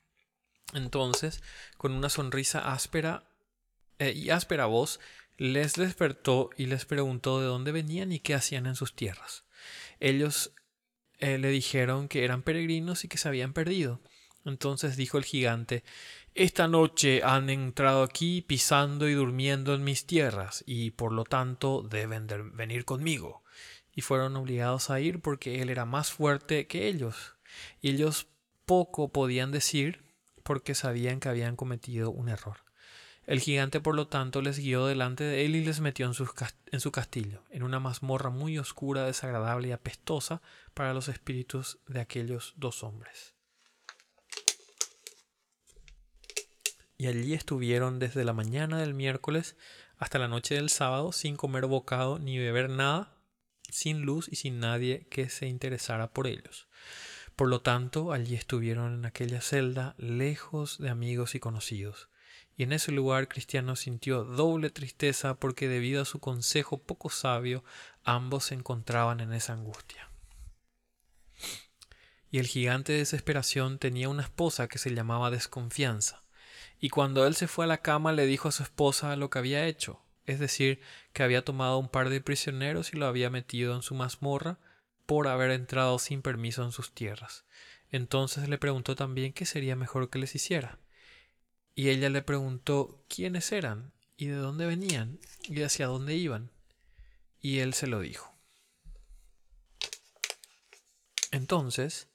[0.72, 1.42] Entonces,
[1.76, 3.24] con una sonrisa áspera
[3.98, 5.00] eh, y áspera voz,
[5.36, 9.44] les despertó y les preguntó de dónde venían y qué hacían en sus tierras.
[10.02, 10.52] Ellos
[11.20, 14.00] eh, le dijeron que eran peregrinos y que se habían perdido.
[14.44, 15.84] Entonces dijo el gigante
[16.34, 21.82] Esta noche han entrado aquí pisando y durmiendo en mis tierras, y por lo tanto
[21.82, 23.44] deben de venir conmigo.
[23.94, 27.36] y fueron obligados a ir porque él era más fuerte que ellos,
[27.82, 28.26] y ellos
[28.66, 30.02] poco podían decir
[30.42, 32.61] porque sabían que habían cometido un error.
[33.32, 36.12] El gigante, por lo tanto, les guió delante de él y les metió en,
[36.70, 40.42] en, su castillo, en una mazmorra muy oscura, desagradable y apestosa
[40.74, 43.32] para los espíritus de aquellos dos hombres.
[46.98, 49.56] Y allí estuvieron desde la mañana del miércoles
[49.96, 53.16] hasta la noche del sábado sin comer bocado ni beber nada,
[53.70, 56.68] sin luz y sin nadie que se interesara por ellos.
[57.34, 62.10] Por lo tanto, allí estuvieron en aquella celda, lejos de amigos y conocidos.
[62.56, 67.64] Y en ese lugar Cristiano sintió doble tristeza porque debido a su consejo poco sabio,
[68.04, 70.10] ambos se encontraban en esa angustia.
[72.30, 76.22] Y el gigante de desesperación tenía una esposa que se llamaba Desconfianza.
[76.80, 79.38] Y cuando él se fue a la cama le dijo a su esposa lo que
[79.38, 80.80] había hecho, es decir,
[81.12, 84.58] que había tomado un par de prisioneros y lo había metido en su mazmorra
[85.06, 87.44] por haber entrado sin permiso en sus tierras.
[87.90, 90.78] Entonces le preguntó también qué sería mejor que les hiciera.
[91.74, 96.50] Y ella le preguntó quiénes eran y de dónde venían y hacia dónde iban.
[97.40, 98.32] Y él se lo dijo.
[101.30, 102.08] Entonces,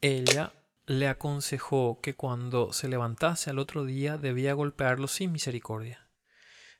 [0.00, 0.52] ella
[0.86, 6.08] le aconsejó que cuando se levantase al otro día debía golpearlo sin misericordia.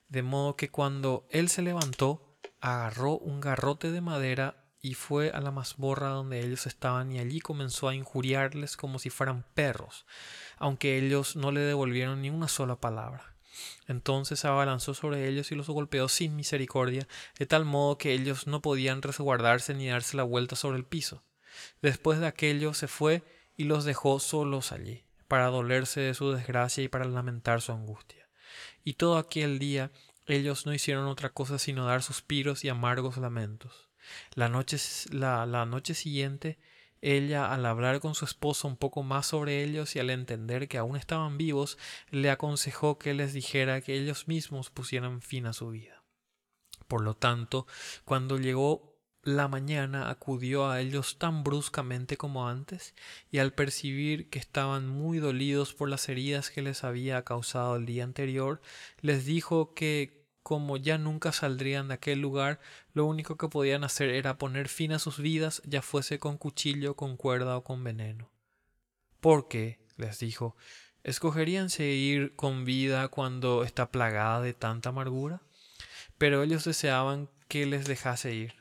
[0.08, 5.40] De modo que cuando él se levantó, agarró un garrote de madera y fue a
[5.40, 10.06] la mazmorra donde ellos estaban y allí comenzó a injuriarles como si fueran perros,
[10.56, 13.34] aunque ellos no le devolvieron ni una sola palabra.
[13.88, 17.08] Entonces abalanzó sobre ellos y los golpeó sin misericordia,
[17.38, 21.24] de tal modo que ellos no podían resguardarse ni darse la vuelta sobre el piso.
[21.82, 23.22] Después de aquello se fue
[23.56, 28.28] y los dejó solos allí, para dolerse de su desgracia y para lamentar su angustia.
[28.84, 29.90] Y todo aquel día
[30.26, 33.88] ellos no hicieron otra cosa sino dar suspiros y amargos lamentos.
[34.34, 34.78] La noche,
[35.10, 36.58] la, la noche siguiente
[37.00, 40.78] ella, al hablar con su esposo un poco más sobre ellos y al entender que
[40.78, 41.78] aún estaban vivos,
[42.10, 46.02] le aconsejó que les dijera que ellos mismos pusieran fin a su vida.
[46.88, 47.66] Por lo tanto,
[48.04, 52.94] cuando llegó la mañana acudió a ellos tan bruscamente como antes,
[53.30, 57.84] y al percibir que estaban muy dolidos por las heridas que les había causado el
[57.84, 58.60] día anterior,
[59.00, 60.17] les dijo que
[60.48, 62.58] como ya nunca saldrían de aquel lugar,
[62.94, 66.96] lo único que podían hacer era poner fin a sus vidas, ya fuese con cuchillo,
[66.96, 68.30] con cuerda o con veneno.
[69.20, 70.56] Porque, les dijo,
[71.04, 75.42] ¿escogerían seguir con vida cuando está plagada de tanta amargura?
[76.16, 78.54] Pero ellos deseaban que les dejase ir.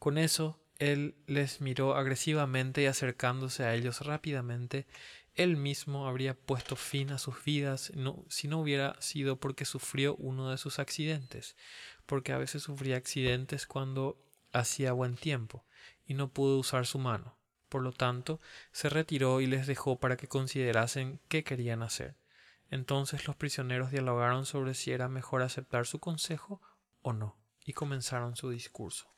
[0.00, 4.88] Con eso, él les miró agresivamente y acercándose a ellos rápidamente,
[5.36, 7.92] él mismo habría puesto fin a sus vidas
[8.28, 11.56] si no hubiera sido porque sufrió uno de sus accidentes,
[12.06, 14.18] porque a veces sufría accidentes cuando
[14.52, 15.64] hacía buen tiempo
[16.06, 17.36] y no pudo usar su mano.
[17.68, 18.40] Por lo tanto,
[18.72, 22.16] se retiró y les dejó para que considerasen qué querían hacer.
[22.70, 26.62] Entonces los prisioneros dialogaron sobre si era mejor aceptar su consejo
[27.02, 29.12] o no, y comenzaron su discurso.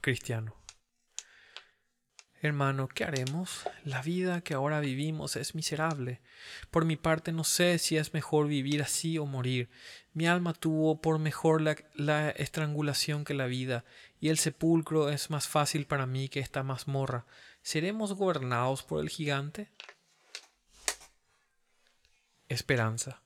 [0.00, 0.65] Cristiano.
[2.46, 3.68] Hermano, ¿qué haremos?
[3.84, 6.20] La vida que ahora vivimos es miserable.
[6.70, 9.68] Por mi parte no sé si es mejor vivir así o morir.
[10.12, 13.84] Mi alma tuvo por mejor la, estrangulación que la vida,
[14.20, 17.26] y el sepulcro es más fácil para mí que esta mazmorra.
[17.62, 19.68] ¿Seremos gobernados por el gigante?
[22.48, 23.22] Esperanza.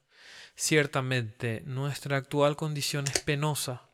[0.55, 3.91] Ciertamente nuestra actual condición es penosa,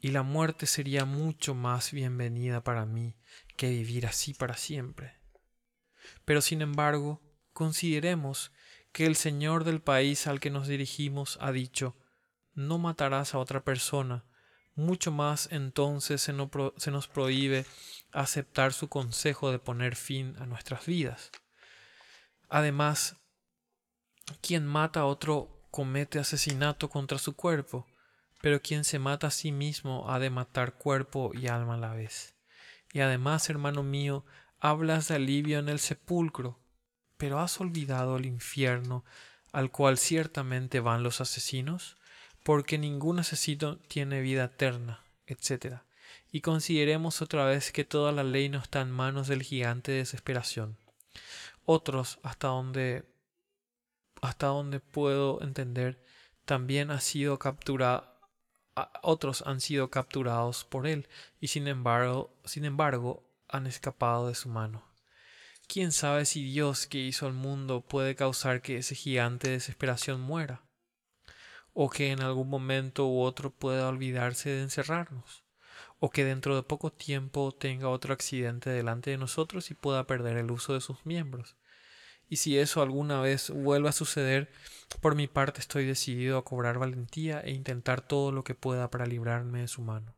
[0.00, 3.16] y la muerte sería mucho más bienvenida para mí
[3.56, 5.20] que vivir así para siempre.
[6.24, 7.20] Pero sin embargo,
[7.52, 8.52] consideremos
[8.92, 11.96] que el Señor del país al que nos dirigimos ha dicho
[12.54, 14.24] no matarás a otra persona,
[14.74, 17.66] mucho más entonces se, nos prohíbe
[18.12, 21.30] aceptar su consejo de poner fin a nuestras vidas.
[22.48, 23.16] Además,
[24.40, 27.86] quien mata a otro comete asesinato contra su cuerpo,
[28.40, 31.94] pero quien se mata a sí mismo ha de matar cuerpo y alma a la
[31.94, 32.34] vez.
[32.92, 34.24] Y además, hermano mío,
[34.60, 36.58] hablas de alivio en el sepulcro,
[37.16, 39.04] pero has olvidado el infierno
[39.52, 41.96] al cual ciertamente van los asesinos,
[42.42, 45.80] porque ningún asesino tiene vida eterna, etc.
[46.30, 49.98] Y consideremos otra vez que toda la ley no está en manos del gigante de
[49.98, 50.78] desesperación.
[51.64, 53.04] Otros, hasta donde
[54.22, 56.00] hasta donde puedo entender,
[56.44, 58.11] también ha sido capturado
[59.02, 61.08] otros han sido capturados por él
[61.40, 64.84] y sin embargo, sin embargo han escapado de su mano.
[65.68, 70.20] ¿Quién sabe si Dios que hizo el mundo puede causar que ese gigante de desesperación
[70.20, 70.62] muera?
[71.74, 75.44] o que en algún momento u otro pueda olvidarse de encerrarnos,
[75.98, 80.36] o que dentro de poco tiempo tenga otro accidente delante de nosotros y pueda perder
[80.36, 81.56] el uso de sus miembros.
[82.32, 84.50] Y si eso alguna vez vuelva a suceder,
[85.02, 89.04] por mi parte estoy decidido a cobrar valentía e intentar todo lo que pueda para
[89.04, 90.16] librarme de su mano.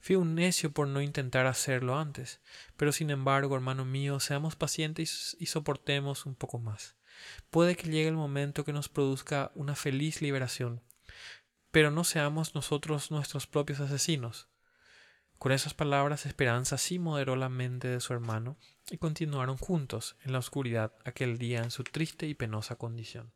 [0.00, 2.40] Fui un necio por no intentar hacerlo antes,
[2.76, 6.96] pero sin embargo, hermano mío, seamos pacientes y soportemos un poco más.
[7.50, 10.82] Puede que llegue el momento que nos produzca una feliz liberación,
[11.70, 14.48] pero no seamos nosotros nuestros propios asesinos.
[15.38, 18.58] Con esas palabras Esperanza sí moderó la mente de su hermano
[18.90, 23.32] y continuaron juntos en la oscuridad aquel día en su triste y penosa condición.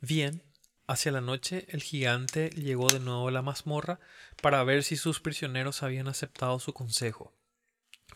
[0.00, 0.42] Bien,
[0.88, 4.00] hacia la noche el gigante llegó de nuevo a la mazmorra
[4.40, 7.32] para ver si sus prisioneros habían aceptado su consejo.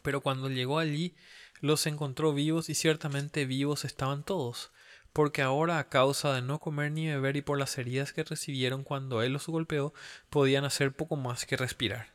[0.03, 1.17] Pero cuando llegó allí
[1.61, 4.73] los encontró vivos y ciertamente vivos estaban todos,
[5.17, 8.85] porque ahora a causa de no comer ni beber y por las heridas que recibieron
[8.85, 9.95] cuando él los golpeó,
[10.29, 12.13] podían hacer poco más que respirar.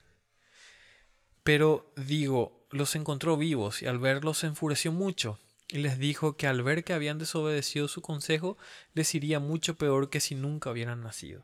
[1.43, 6.45] Pero digo, los encontró vivos y al verlos se enfureció mucho y les dijo que
[6.45, 8.55] al ver que habían desobedecido su consejo,
[8.93, 11.43] les iría mucho peor que si nunca hubieran nacido.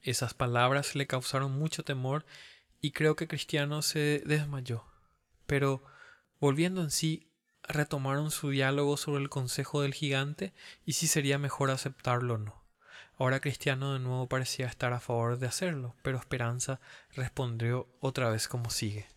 [0.00, 2.24] Esas palabras le causaron mucho temor
[2.80, 4.86] y creo que Cristiano se desmayó.
[5.44, 5.84] Pero,
[6.38, 7.29] volviendo en sí,
[7.72, 10.52] retomaron su diálogo sobre el consejo del gigante
[10.84, 12.60] y si sería mejor aceptarlo o no.
[13.18, 16.80] Ahora Cristiano de nuevo parecía estar a favor de hacerlo, pero Esperanza
[17.14, 19.08] respondió otra vez como sigue.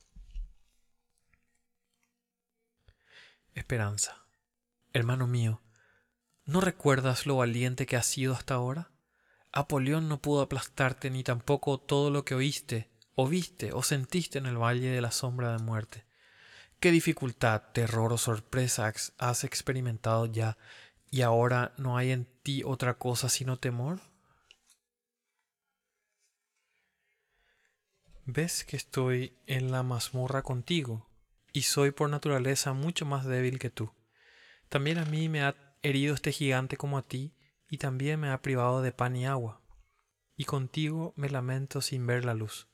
[3.54, 4.26] Esperanza.
[4.92, 5.62] Hermano mío,
[6.44, 8.92] ¿no recuerdas lo valiente que has sido hasta ahora?
[9.52, 14.48] Apolión no pudo aplastarte ni tampoco todo lo que oíste, o viste, o sentiste en
[14.48, 16.06] el valle de la sombra de muerte.
[16.84, 20.58] ¿Qué dificultad, terror o sorpresa has experimentado ya
[21.10, 24.02] y ahora no hay en ti otra cosa sino temor?
[28.26, 31.08] ¿Ves que estoy en la mazmorra contigo?
[31.54, 33.94] y soy por naturaleza mucho más débil que tú.
[34.68, 37.34] También a mí me ha herido este gigante como a ti,
[37.70, 39.62] y también me ha privado de pan y agua.
[40.36, 42.68] Y contigo me lamento sin ver la luz.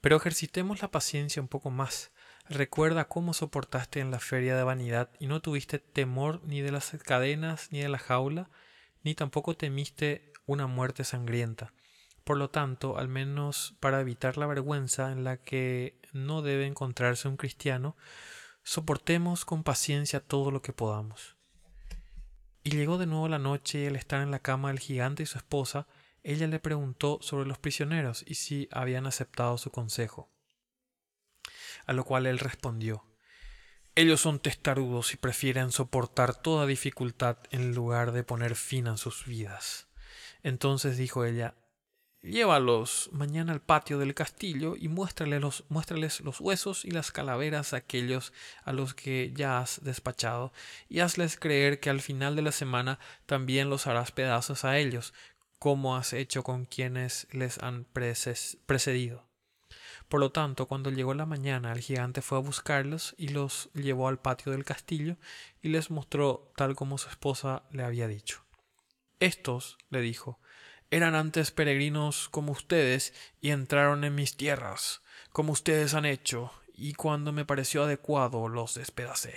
[0.00, 2.10] Pero ejercitemos la paciencia un poco más.
[2.48, 6.90] Recuerda cómo soportaste en la feria de vanidad y no tuviste temor ni de las
[7.02, 8.50] cadenas ni de la jaula,
[9.02, 11.72] ni tampoco temiste una muerte sangrienta.
[12.22, 17.28] Por lo tanto, al menos para evitar la vergüenza en la que no debe encontrarse
[17.28, 17.96] un cristiano,
[18.62, 21.36] soportemos con paciencia todo lo que podamos.
[22.62, 25.26] Y llegó de nuevo la noche y al estar en la cama del gigante y
[25.26, 25.86] su esposa,
[26.22, 30.33] ella le preguntó sobre los prisioneros y si habían aceptado su consejo.
[31.86, 33.04] A lo cual él respondió
[33.94, 39.26] Ellos son testarudos y prefieren soportar toda dificultad en lugar de poner fin a sus
[39.26, 39.88] vidas.
[40.42, 41.54] Entonces dijo ella
[42.24, 47.74] Llévalos mañana al patio del castillo y muéstrales los, muéstrales los huesos y las calaveras
[47.74, 48.32] a aquellos
[48.62, 50.50] a los que ya has despachado,
[50.88, 55.12] y hazles creer que al final de la semana también los harás pedazos a ellos,
[55.58, 59.28] como has hecho con quienes les han precedido.
[60.08, 64.08] Por lo tanto, cuando llegó la mañana, el gigante fue a buscarlos y los llevó
[64.08, 65.16] al patio del castillo
[65.62, 68.44] y les mostró tal como su esposa le había dicho.
[69.20, 70.38] Estos, le dijo,
[70.90, 75.02] eran antes peregrinos como ustedes y entraron en mis tierras,
[75.32, 79.34] como ustedes han hecho, y cuando me pareció adecuado los despedacé.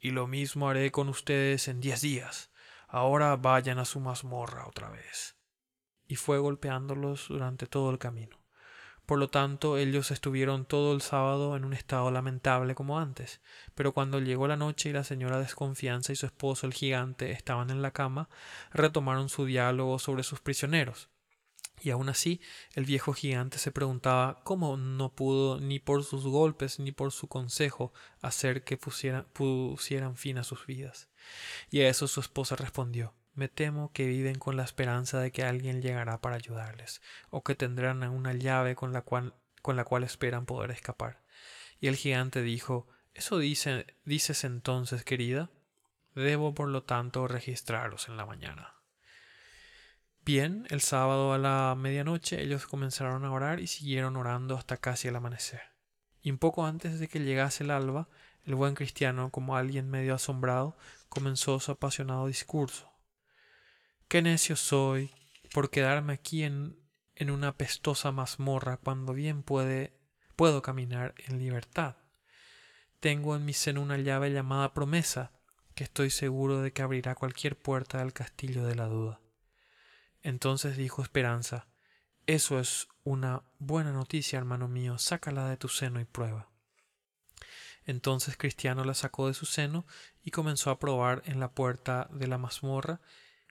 [0.00, 2.50] Y lo mismo haré con ustedes en diez días.
[2.88, 5.36] Ahora vayan a su mazmorra otra vez.
[6.08, 8.41] Y fue golpeándolos durante todo el camino.
[9.12, 13.42] Por lo tanto, ellos estuvieron todo el sábado en un estado lamentable como antes,
[13.74, 17.68] pero cuando llegó la noche y la señora Desconfianza y su esposo el gigante estaban
[17.68, 18.30] en la cama,
[18.72, 21.10] retomaron su diálogo sobre sus prisioneros.
[21.82, 22.40] Y aun así,
[22.72, 27.28] el viejo gigante se preguntaba cómo no pudo ni por sus golpes ni por su
[27.28, 27.92] consejo
[28.22, 31.10] hacer que pusieran fin a sus vidas.
[31.70, 35.44] Y a eso su esposa respondió me temo que viven con la esperanza de que
[35.44, 40.04] alguien llegará para ayudarles, o que tendrán una llave con la cual, con la cual
[40.04, 41.22] esperan poder escapar.
[41.80, 45.50] Y el gigante dijo ¿Eso dice, dices entonces, querida?
[46.14, 48.74] Debo, por lo tanto, registraros en la mañana.
[50.24, 55.08] Bien, el sábado a la medianoche ellos comenzaron a orar y siguieron orando hasta casi
[55.08, 55.62] el amanecer.
[56.22, 58.08] Y un poco antes de que llegase el alba,
[58.44, 60.76] el buen cristiano, como alguien medio asombrado,
[61.08, 62.91] comenzó su apasionado discurso.
[64.12, 65.10] Qué necio soy
[65.54, 66.78] por quedarme aquí en,
[67.14, 69.98] en una pestosa mazmorra cuando bien puede,
[70.36, 71.96] puedo caminar en libertad.
[73.00, 75.32] tengo en mi seno una llave llamada promesa,
[75.74, 79.22] que estoy seguro de que abrirá cualquier puerta del castillo de la duda.
[80.20, 81.68] Entonces dijo Esperanza,
[82.26, 86.50] Eso es una buena noticia, hermano mío, sácala de tu seno y prueba.
[87.86, 89.86] Entonces Cristiano la sacó de su seno
[90.22, 93.00] y comenzó a probar en la puerta de la mazmorra,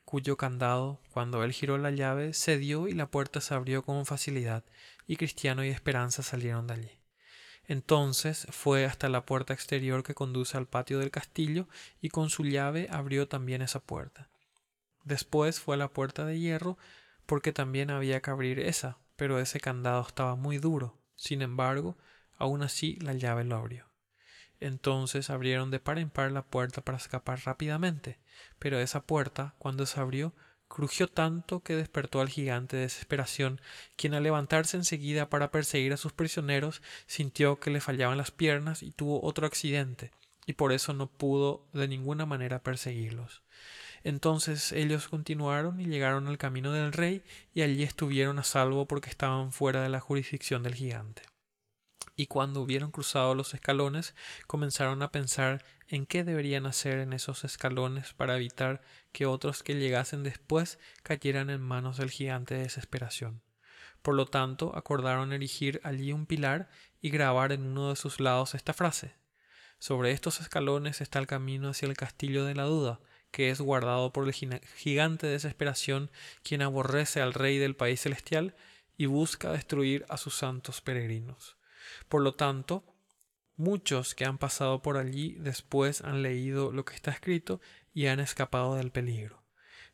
[0.04, 4.64] cuyo candado, cuando él giró la llave, cedió y la puerta se abrió con facilidad,
[5.06, 6.98] y Cristiano y Esperanza salieron de allí.
[7.64, 11.68] Entonces fue hasta la puerta exterior que conduce al patio del castillo
[12.00, 14.28] y con su llave abrió también esa puerta.
[15.04, 16.76] Después fue a la puerta de hierro
[17.26, 20.98] porque también había que abrir esa, pero ese candado estaba muy duro.
[21.16, 21.96] Sin embargo,
[22.36, 23.91] aún así la llave lo abrió.
[24.62, 28.20] Entonces abrieron de par en par la puerta para escapar rápidamente,
[28.60, 30.36] pero esa puerta, cuando se abrió,
[30.68, 33.60] crujió tanto que despertó al gigante de desesperación,
[33.96, 38.84] quien al levantarse enseguida para perseguir a sus prisioneros sintió que le fallaban las piernas
[38.84, 40.12] y tuvo otro accidente,
[40.46, 43.42] y por eso no pudo de ninguna manera perseguirlos.
[44.04, 49.10] Entonces ellos continuaron y llegaron al camino del rey, y allí estuvieron a salvo porque
[49.10, 51.31] estaban fuera de la jurisdicción del gigante
[52.16, 54.14] y cuando hubieron cruzado los escalones
[54.46, 58.82] comenzaron a pensar en qué deberían hacer en esos escalones para evitar
[59.12, 63.42] que otros que llegasen después cayeran en manos del gigante de desesperación.
[64.02, 66.68] Por lo tanto, acordaron erigir allí un pilar
[67.00, 69.14] y grabar en uno de sus lados esta frase
[69.78, 73.00] Sobre estos escalones está el camino hacia el castillo de la duda,
[73.30, 76.10] que es guardado por el gigante de desesperación,
[76.42, 78.54] quien aborrece al rey del país celestial
[78.96, 81.56] y busca destruir a sus santos peregrinos.
[82.08, 82.84] Por lo tanto,
[83.56, 87.60] muchos que han pasado por allí después han leído lo que está escrito
[87.92, 89.42] y han escapado del peligro.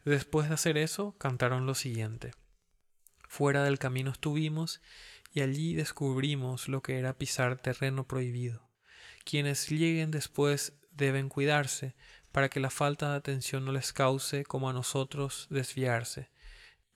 [0.04, 2.32] Después de hacer eso, cantaron lo siguiente.
[3.28, 4.80] Fuera del camino estuvimos
[5.32, 8.68] y allí descubrimos lo que era pisar terreno prohibido.
[9.24, 11.94] Quienes lleguen después deben cuidarse
[12.32, 16.30] para que la falta de atención no les cause, como a nosotros, desviarse,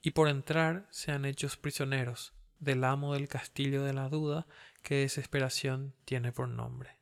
[0.00, 4.46] y por entrar sean hechos prisioneros del amo del castillo de la duda
[4.82, 7.01] que desesperación tiene por nombre.